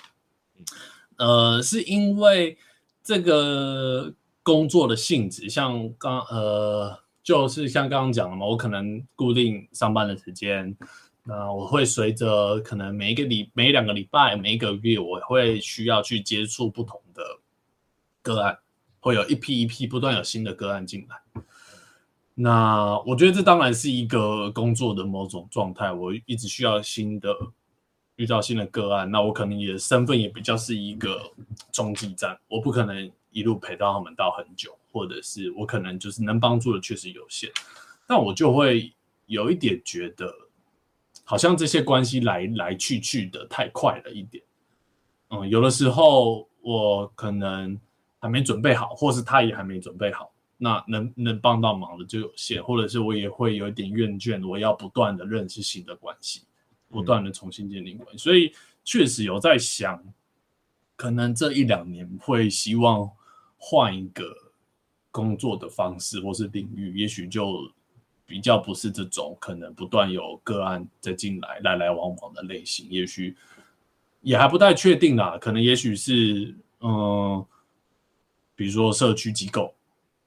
[1.17, 2.57] 呃，是因为
[3.03, 4.13] 这个
[4.43, 10.75] 工作的性质，像刚呃，就是像刚刚讲的嘛，我可能固定上班的时间。
[11.27, 17.23] 那我会随着可能每一个礼、每两个礼拜、每一个月，我会需要去接触不同的
[18.21, 18.59] 个案，
[18.99, 21.24] 会有一批一批不断有新的个案进来。
[22.35, 27.33] 那我觉得这当然是一个工作的某种状态，我一直需要新的
[28.17, 29.09] 遇到新的个案。
[29.09, 31.31] 那我可能也身份也比较是一个
[31.71, 37.49] 中继站，我不可能一路陪到他们到很久，或者是我可能就是能帮助的确实有限，
[38.05, 38.93] 但我就会
[39.25, 40.31] 有一点觉得。
[41.27, 44.43] 好像这些关系来来去去的太快了一点，
[45.29, 47.75] 嗯，有的时候我可能
[48.19, 56.41] 还没准备好，或是他也还没准备好，那能能帮到忙的就有限，或者是我也会有一点厌倦，我要不断的认识新的关系，
[56.89, 58.53] 不断的重新建立关系，嗯，所以
[58.83, 60.03] 确实有在想，
[60.95, 63.09] 可能这一两年会希望
[63.57, 64.25] 换一个
[65.11, 67.71] 工作的方式或是领域，也许就。
[68.27, 73.37] 比较不是这种可能不断有个案再进来来来往往的类型，也许
[74.21, 75.37] 也还不太确定啦。
[75.37, 77.45] 可能也许是嗯，
[78.55, 79.71] 比如说社区机构，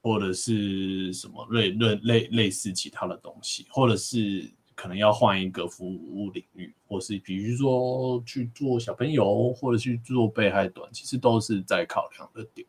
[0.01, 12.67] 或者是什么类类类类似其他的东西，或者是可能要换一个服务领域，或是比如说去做小朋友，或者去做被害端，其实都是在考量的点。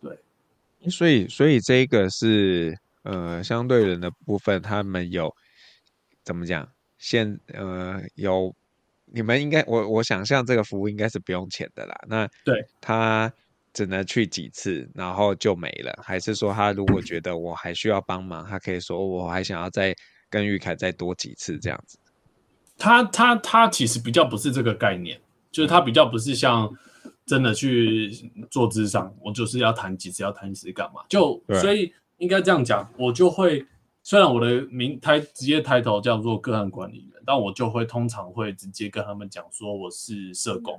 [0.00, 2.78] 对，所以所以这个是。
[3.02, 5.34] 呃，相对人的部分，他们有
[6.22, 6.70] 怎么讲？
[6.98, 8.54] 现呃有，
[9.06, 11.98] 你们应该我我想象这个服务应该是不用钱的啦。
[12.06, 13.32] 那对他
[13.72, 15.92] 只能去几次，然后就没了。
[16.02, 19.94] 还是说他如果觉得我还需要帮忙，他可以说我还想要再
[20.28, 21.98] 跟玉凯再多几次这样子？
[22.78, 26.70] 他他他其实比较不是这个概念，就是他比较不是像
[27.26, 28.10] 真的去
[28.50, 31.02] 做智商，我就是要谈几次，要谈几次干嘛？
[31.08, 31.92] 就所以。
[32.20, 33.64] 应该这样讲，我就会
[34.02, 40.78] 虽然我的名抬职业抬头叫做个案管理员，但我就会通常会直接跟他们讲说我是社工，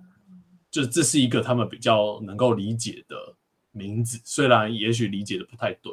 [0.72, 3.36] 就这是一个他们比较能够理解的
[3.74, 5.92] 名字，虽然也许理解的不太对，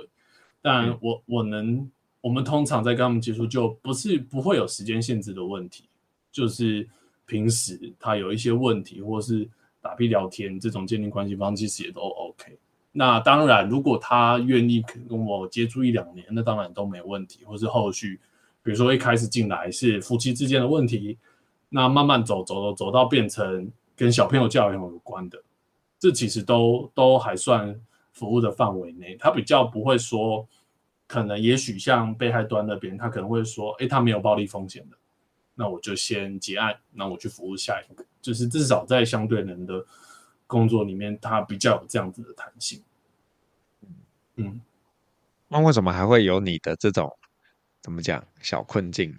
[0.63, 5.89] 但我、嗯、我能，我们通常在跟他们接触，就不是不会有时间限制的问题，
[6.31, 6.89] 就是
[7.27, 9.49] 平时他有一些问题，或是
[9.81, 12.57] 打屁聊天这种建立关系方，其实也都 OK。
[12.93, 18.21] 那当然，如果他愿意跟我接触一两年，那当然都没问题，或是后续，
[18.63, 21.19] 比如说一开始进来是夫妻之间的问题，
[21.69, 23.69] 那慢慢走走走走到变成。
[23.99, 25.43] 跟小朋友教育有关的，
[25.99, 27.75] 这其实都都还算
[28.13, 29.17] 服务的范围内。
[29.17, 30.49] 他比较不会说，
[31.09, 34.97] 可能也许像被害端那边，他可能会说，诶，他没有暴力风险的，
[35.53, 38.05] 那我就先结案，那我去服务下一个。
[38.23, 39.85] 就是至少在相对人的
[40.47, 42.81] 工作里面，他比较有这样子的弹性。
[44.37, 44.61] 嗯，
[45.49, 47.13] 那为什么还会有你的这种
[47.81, 49.13] 怎么讲小困境？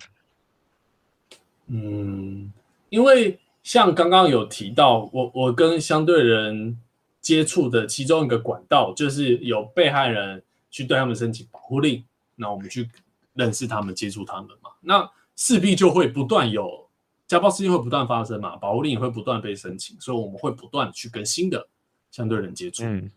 [1.67, 2.53] 嗯，
[2.87, 3.37] 因为。
[3.61, 6.79] 像刚刚有提到，我我跟相对人
[7.21, 10.41] 接触的其中一个管道，就是有被害人
[10.71, 12.03] 去对他们申请保护令，
[12.35, 12.89] 那我们去
[13.33, 16.87] 认识他们、接触他们嘛，那势必就会不断有
[17.27, 21.67] 家暴事件会不断发生嘛，保护令也会不断被申请，所以我们会不断去跟新的
[22.11, 22.83] 相对人接触。
[22.85, 23.11] 嗯，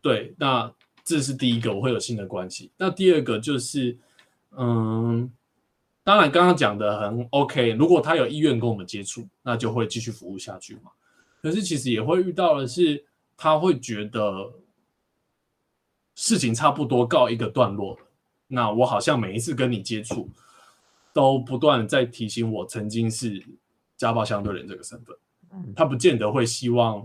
[0.00, 0.70] 对，那
[1.04, 2.70] 这是第一个，我会有新的关系。
[2.76, 3.96] 那第二个就是，
[4.56, 5.30] 嗯。
[6.06, 7.72] 当然，刚刚讲的很 OK。
[7.72, 10.92] 如果他有意愿跟我们接触，那就会继续服务下去嘛。
[11.42, 13.04] 可是其实也会遇到的是，
[13.36, 14.52] 他会觉得
[16.14, 18.06] 事情差不多告一个段落了。
[18.46, 20.30] 那我好像每一次跟你接触，
[21.12, 23.44] 都不断在提醒我曾经是
[23.96, 25.16] 家暴相对人这个身份。
[25.74, 27.04] 他不见得会希望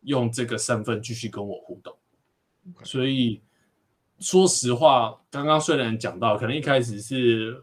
[0.00, 1.94] 用这个身份继续跟我互动。
[2.84, 3.42] 所以
[4.18, 7.62] 说实话，刚刚虽然讲到，可能一开始是。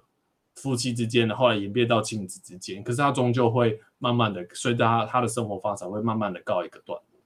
[0.56, 7.20] 夫妻之间的，后来演变到亲子之间，可是他终究会慢慢的随着他他的生活发展，会慢慢的告一个段落，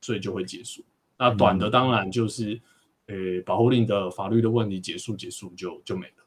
[0.00, 0.84] 所以就会结束。
[1.16, 2.60] 那短的当然就是，
[3.06, 3.14] 呃、
[3.46, 6.24] 保护令的法律的问题结束，结束就就没了，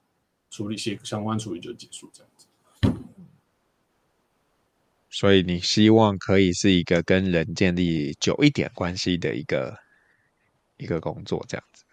[0.50, 2.48] 处理些相关处理就结束这样子。
[5.12, 9.78] 所以你希望可以是一个跟人建立久一点关系的一个
[10.78, 11.84] 一个工作这样子。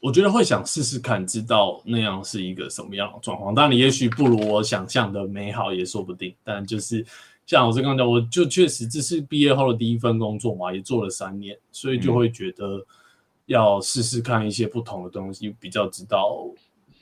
[0.00, 3.54] 我觉得会想试试看，知道那样是一个什么样的状况。
[3.54, 6.34] 当然，也许不如我想象的美好，也说不定。
[6.44, 7.04] 但就是
[7.46, 12.86] 像我刚刚讲，我就确实这是毕业后的第一份工作嘛，也做了三年，所以就会觉得
[13.46, 16.48] 要试试看一些不同的东西，比较知道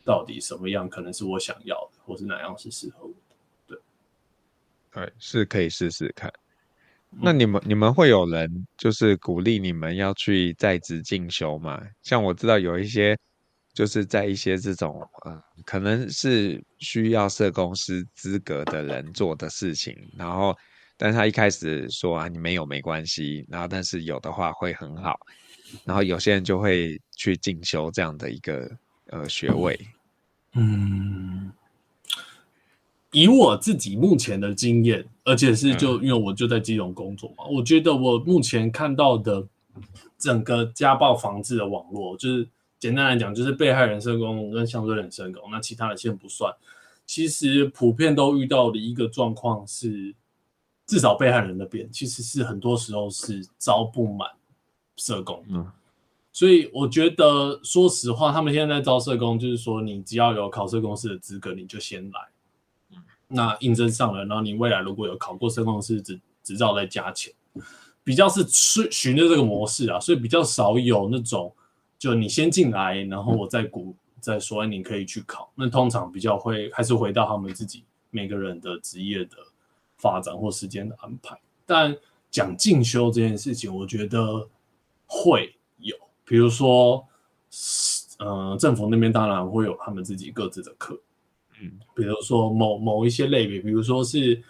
[0.05, 3.13] 到底什么样可能是我想要的，或是哪样是适合我
[3.69, 3.79] 的。
[4.95, 6.33] 对，对，是可以试试看。
[7.11, 11.83] 那你们你们会有人就是鼓励你们要去在职进修吗？
[12.03, 13.17] 像我知道有一些
[13.73, 20.55] 就是在一些这种呃，可能是需要社工师资格的人做的事情，然后
[20.97, 25.19] 但是他一开始说啊，你没有没关系，然后但是有的话会很好，
[25.85, 28.71] 然后有些人就会去进修这样的一个
[29.07, 29.79] 呃学位，
[30.55, 31.53] 嗯。
[33.17, 39.43] 以我自己目前的经验，而且是就因为我就在基隆工作嘛，嗯、我觉得我目前看到的
[40.19, 42.47] 整个家暴防治的网络，就是
[42.79, 46.53] 简单来讲，就是被害人社工跟相对人社工，那其他的先不算。
[47.07, 50.15] 其实普遍都遇到的一个状况是，
[50.87, 54.29] 至少被害人那边其实是很多时候是招不满
[54.99, 55.43] 社工。
[55.49, 55.67] 嗯，
[56.33, 62.21] 所以我觉得说实话，他们现在在招社工，就是说你只要有考社工师的资格，你就先来。
[63.29, 67.33] 那应征上了，然后你未来如果有考过社工师执执照再加钱，
[68.05, 71.53] 比较是循循着这个模式啊，所以比较少有那种
[71.99, 75.51] 就你先进来，然后我再鼓再说你可以去考。
[75.55, 79.37] 那通常比较会还是回到他们自己每个人的职业的
[79.97, 81.37] 发展或时间的安排。
[81.65, 81.97] 但
[82.31, 84.49] 讲进修这件事情，我觉得
[85.07, 87.05] 会有，比如说，
[88.19, 90.97] 嗯、呃，政府那边当然会有他们自己各自的课。
[91.61, 94.43] 嗯，比如说某某一些类别，比如说是，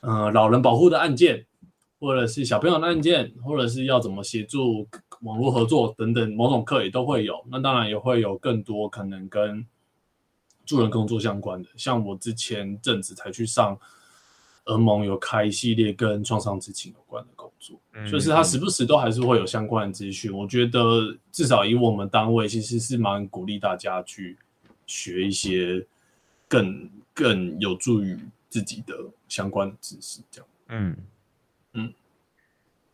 [0.00, 1.46] 呃，老人保护的案件，
[2.00, 4.88] 或者是小朋友的案件，或者是要怎么协助
[5.20, 7.40] 网络合作等等，某种课也都会有。
[7.48, 9.64] 那当然也会有更多可能跟
[10.66, 13.78] 助人工作相关的，像我之前阵子才去上，
[14.64, 20.36] 儿盟有开一系列跟创伤知情有关的工作，嗯，就是他时不时都还是会有相关的资讯。
[20.36, 24.36] 我觉得至少以我们单位，其实是蛮鼓励大家去
[24.86, 25.86] 学一些。
[26.52, 28.18] 更更有助于
[28.50, 28.94] 自己的
[29.26, 30.48] 相关的知识，这样。
[30.68, 30.96] 嗯
[31.72, 31.94] 嗯，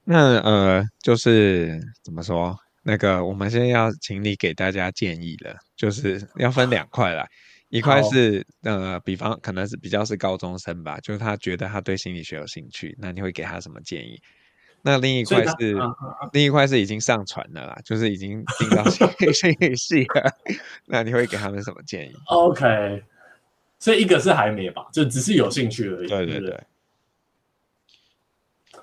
[0.05, 2.57] 那呃，就是怎么说？
[2.85, 7.29] 那个，我们现在要请你给大家建议了，就是要分两块来，
[7.69, 14.23] 一块是呃，比方可能是比较是高中生吧，就是他觉得他对心理学有兴趣，那你会给他什么建议？
[14.83, 20.33] 那另一块是、啊啊、另一块是已经上传了啦，就是已经进到心理系了。
[20.87, 23.03] 那你会给他们什么建议？OK，
[23.79, 26.09] 所以一个是还没吧，就只是有兴趣而已。
[26.09, 26.51] 对对对。
[26.51, 26.65] 对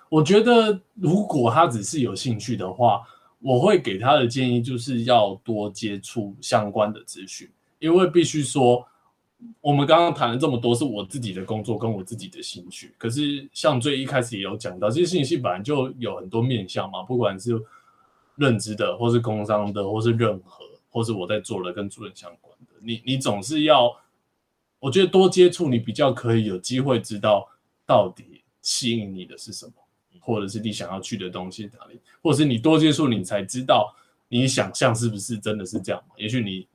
[0.10, 3.02] 我觉得如果他只是有兴趣的话，
[3.40, 8.88] 我会给他的建议就是要多接触相关的资讯，因为必须说。
[9.62, 12.96] 我们刚刚谈了这么多，是我自己的工作跟我自己的兴趣。
[12.98, 17.52] 可是像最一开始也有讲到，这些信息本来就有很多面向嘛，不管是
[18.38, 23.94] 认知的，或是工商的，或是任何，或是我在做的跟主任相关的，你你总是要，
[24.86, 27.50] 我觉得多接触，你比较可以有机会知道
[27.86, 29.74] 到底吸引你的是什么，
[30.20, 33.96] 或者是你想要去的东西哪里，或者是你多接触，你才知道
[34.28, 36.04] 你想象是不是真的是这样。
[36.18, 36.68] 也许你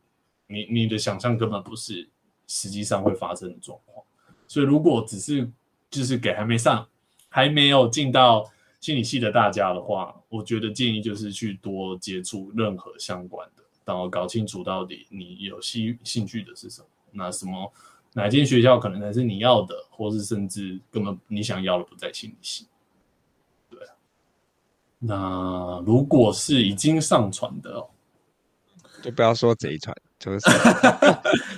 [0.49, 2.09] 你你的想象根本不是。
[2.53, 4.05] 实际上会发生的状况，
[4.49, 5.49] 所以如果只是
[5.89, 6.85] 就是给还没上、
[7.29, 8.45] 还没有进到
[8.81, 17.73] 心理系的大家的话，我觉得建议就是去多接触任何相关的，然后搞清楚到底你有兴兴趣的是什么，那什么
[18.13, 22.67] 哪间学校可能才是你要的，或是甚至根本你想要的不在心理系。
[23.69, 23.79] 对，
[24.99, 27.89] 那如果是已经上传的哦，
[29.03, 29.97] 就不要说贼传。
[30.19, 30.41] 就是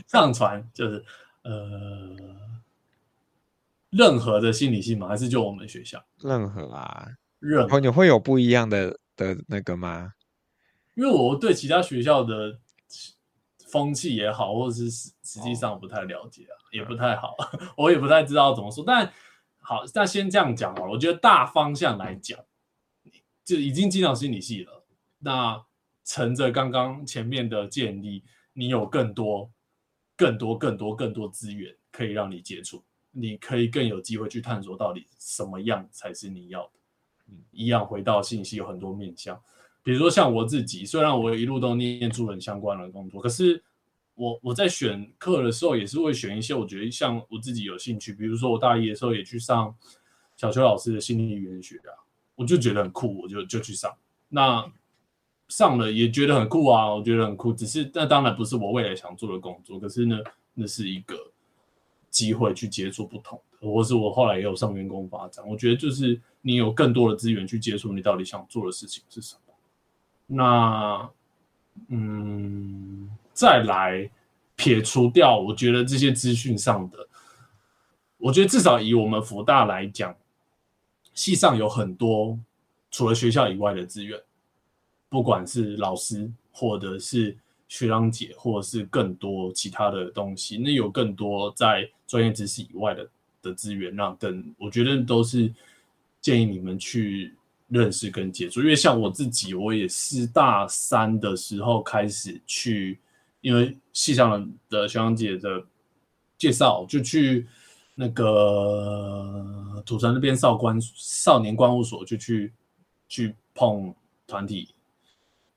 [0.06, 1.04] 上传， 就是
[1.42, 2.16] 呃，
[3.90, 5.08] 任何的心理系吗？
[5.08, 6.00] 还是就我们学校？
[6.20, 7.08] 任何啊，
[7.40, 7.80] 任何。
[7.80, 10.12] 你会有不一样的的那个吗？
[10.94, 12.60] 因为我对其他学校的
[13.72, 17.34] 风气也好，或者是实实际上不太了解啊，哦、也不太好，
[17.76, 18.84] 我也不太知道怎么说。
[18.86, 19.12] 但
[19.58, 20.92] 好，那先这样讲好了。
[20.92, 22.38] 我觉得大方向来讲，
[23.44, 24.84] 就已经进到心理系了。
[25.18, 25.64] 那
[26.04, 28.22] 乘着刚刚前面的建议。
[28.54, 29.50] 你有更多、
[30.14, 36.72] 更多、更多、更多资源可以让你接触，你可以更有机会去探索到底什么样才是你要的。
[37.28, 39.42] 嗯，一样回到信息有很多面向，
[39.82, 43.62] 比如说像我自己，虽然我一路都念助人相关的工作，可是
[44.14, 49.74] 我我在选课的时候也是会选一些我觉得像我自己有兴趣，比如说我大一的时候也去上
[50.36, 51.92] 小邱老师的心理语言学啊，
[52.34, 53.94] 我就觉得很酷，我就就去上
[54.28, 54.72] 那。
[55.48, 57.52] 上了也觉得很酷啊，我觉得很酷。
[57.52, 60.18] 只是那当然不是我未来想做的工作，可是呢，
[60.54, 61.14] 那是一个
[62.08, 65.46] 机会去接触不同的，或是我后来也有上员工发展。
[65.46, 69.51] 我觉得就是你有更多的资源去接触你到底想做的事情是什么。
[70.34, 71.10] 那
[71.88, 74.10] 嗯，再来
[74.56, 77.06] 撇除掉，我觉得这些资讯上的，
[78.16, 80.16] 我觉得至少以我们福大来讲，
[81.12, 82.38] 系上有很多
[82.90, 84.18] 除了学校以外的资源。
[85.08, 87.36] 不管是老师，或者是
[87.68, 93.10] 学长姐，或者是更多其他的东西，那有更多在专业知识以外的
[93.42, 95.52] 的资源，让等我觉得都是
[96.22, 97.34] 建议你们去
[97.72, 98.60] 认识跟接触。
[98.60, 103.00] 因为像我自己，我也是大三的时候开始去，
[103.40, 105.64] 因为系上的学长姐的
[106.36, 107.46] 介绍，就去
[107.94, 112.52] 那个土城那边少观少年关务所，就去
[113.08, 113.94] 去碰
[114.26, 114.68] 团体。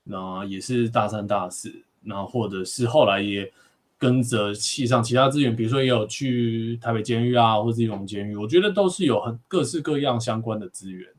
[0.04, 3.52] 那也是大三、大四，然后或者是后来也
[3.98, 11.10] 跟着系上其他资源，比如说也有去台北监狱啊，或者基隆监狱，我觉得都是有很各式各样相关的资源。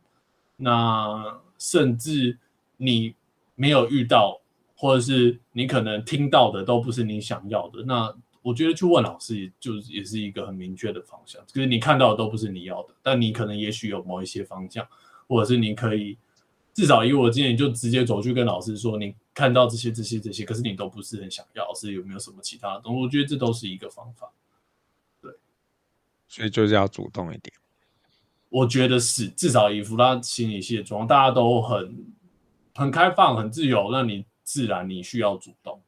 [0.56, 2.38] 那甚至
[2.76, 3.14] 你
[3.54, 4.40] 没有遇到，
[4.76, 11.42] 或者是你可能听到的都不是你想要的，那我觉得去问老师，就也是一个很明确的方向。
[11.46, 14.86] 就是你看到的都不是你要的，但你可能也许有某一些方向，
[15.26, 16.16] 或者是你可以。
[16.72, 23.00] 至少以我今天就直接走去跟老师说，你看到这些、这些、这些，可是你都不是很想要，老师有没有什么其他的东西？
[23.00, 24.30] 我觉得这都是一个方法。
[25.22, 25.32] 对，
[26.28, 27.50] 所以就是要主动一点。
[28.56, 32.06] 我觉得是，至少以辅大心理系的状况，大家都很
[32.74, 35.78] 很开放、很自由，那你自然你需要主动。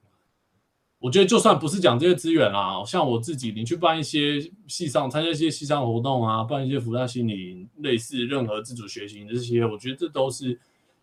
[0.98, 10.60] 我觉得就算不是讲这些资源啊，像我自己，你去办一些系上参加一些系上活动啊，办一些福大心理类似任何自主学习的这些，我觉得这都是。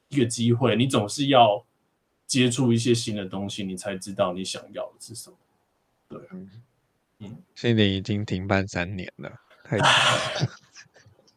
[0.10, 1.66] 一个机会，你总是要
[2.28, 5.36] 接触一些新的东西，你才知道你想要的是什么。
[6.08, 6.20] 对，
[7.18, 9.32] 嗯，现在已经停办三年了，
[9.64, 10.50] 太长了。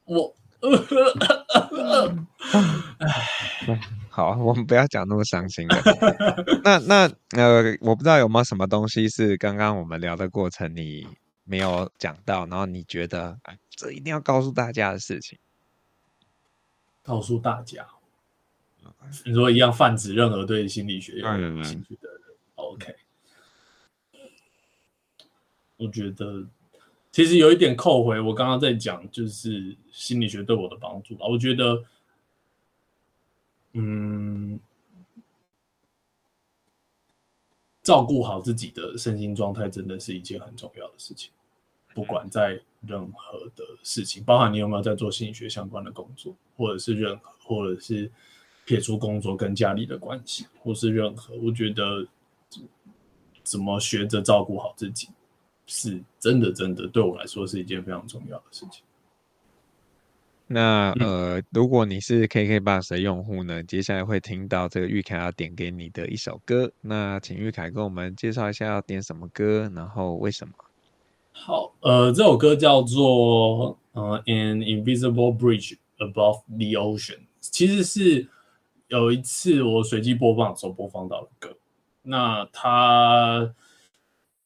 [0.08, 0.34] 我，
[4.08, 5.76] 好，我们不要讲那么伤心的。
[6.64, 11.06] 那那呃，我不知道有没有什么东西是刚刚我们聊的过程你
[11.44, 15.38] 没有讲到，然后你觉得哎，这一定要告诉大家的事情，
[17.02, 17.86] 告诉大家。
[19.24, 22.20] 你说一样泛指任何对心理学有兴趣的人
[22.56, 22.96] ，OK。
[25.76, 26.48] 我觉得
[27.10, 31.26] 其实有一点扣回我刚刚在讲，就是心理学对我的帮助吧。
[31.26, 31.82] 我觉得
[33.72, 34.58] 嗯，
[37.82, 41.30] 照顾好自己的身心状态，真的是一件很重要的事情。
[41.94, 48.08] 不管在任何的事情，包含你有没有在做心理学相关的工作，或者是任何，或者是
[48.64, 52.06] 撇除工作跟家里的关系，或是任何，我觉得
[53.42, 55.08] 怎么学着照顾好自己，
[55.68, 58.82] 是真的，真的对我来说是一件非常重要的事情。
[60.50, 66.72] 那呃，如果你是 KK Bus 的用户呢，接下来会听到这个玉凯要点给你的一首歌。
[66.80, 70.54] 那请玉凯跟我们介绍一下要点什么歌，然后为什么？
[71.32, 78.26] 好，呃，这首歌叫做呃《An Invisible Bridge Above the Ocean》，其实是
[78.88, 81.54] 有一次我随机播放的时候播放到的歌。
[82.02, 83.54] 那它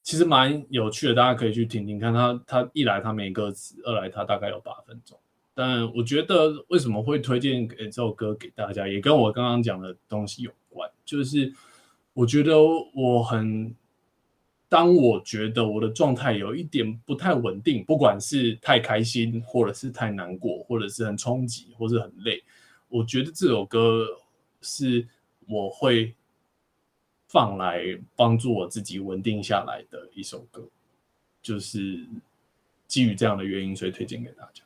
[0.02, 2.12] 其实蛮有趣的，大家可以去听听看。
[2.12, 5.18] 他他一来他没歌词，二来他大概有八分钟。
[5.54, 10.90] 但我觉得为什么会推荐给这首歌给大家，也跟我刚刚讲的东西有关。
[11.04, 11.52] 就是
[12.14, 12.56] 我觉得
[12.94, 13.74] 我很，
[14.68, 22.42] 当我觉得我的状态有一点不太稳定，不管是太开心，或者是太难过，或者是很冲击，或是很累，
[22.88, 24.06] 我觉得这首歌
[24.62, 25.06] 是
[25.46, 26.14] 我会
[27.32, 27.82] 放来
[28.14, 30.68] 帮助我自己稳定下来的一首歌。
[31.40, 32.06] 就是
[32.86, 34.62] 基于这样的原因，所以推荐给大家。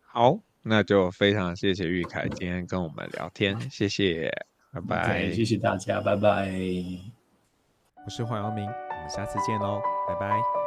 [0.00, 4.32] 好，那就非常谢谢玉凯今天跟我们聊天，谢谢，
[4.72, 6.50] 拜拜，okay, 谢谢大家，拜拜。
[8.04, 10.63] 我是黄耀明，我们下次见喽，拜拜。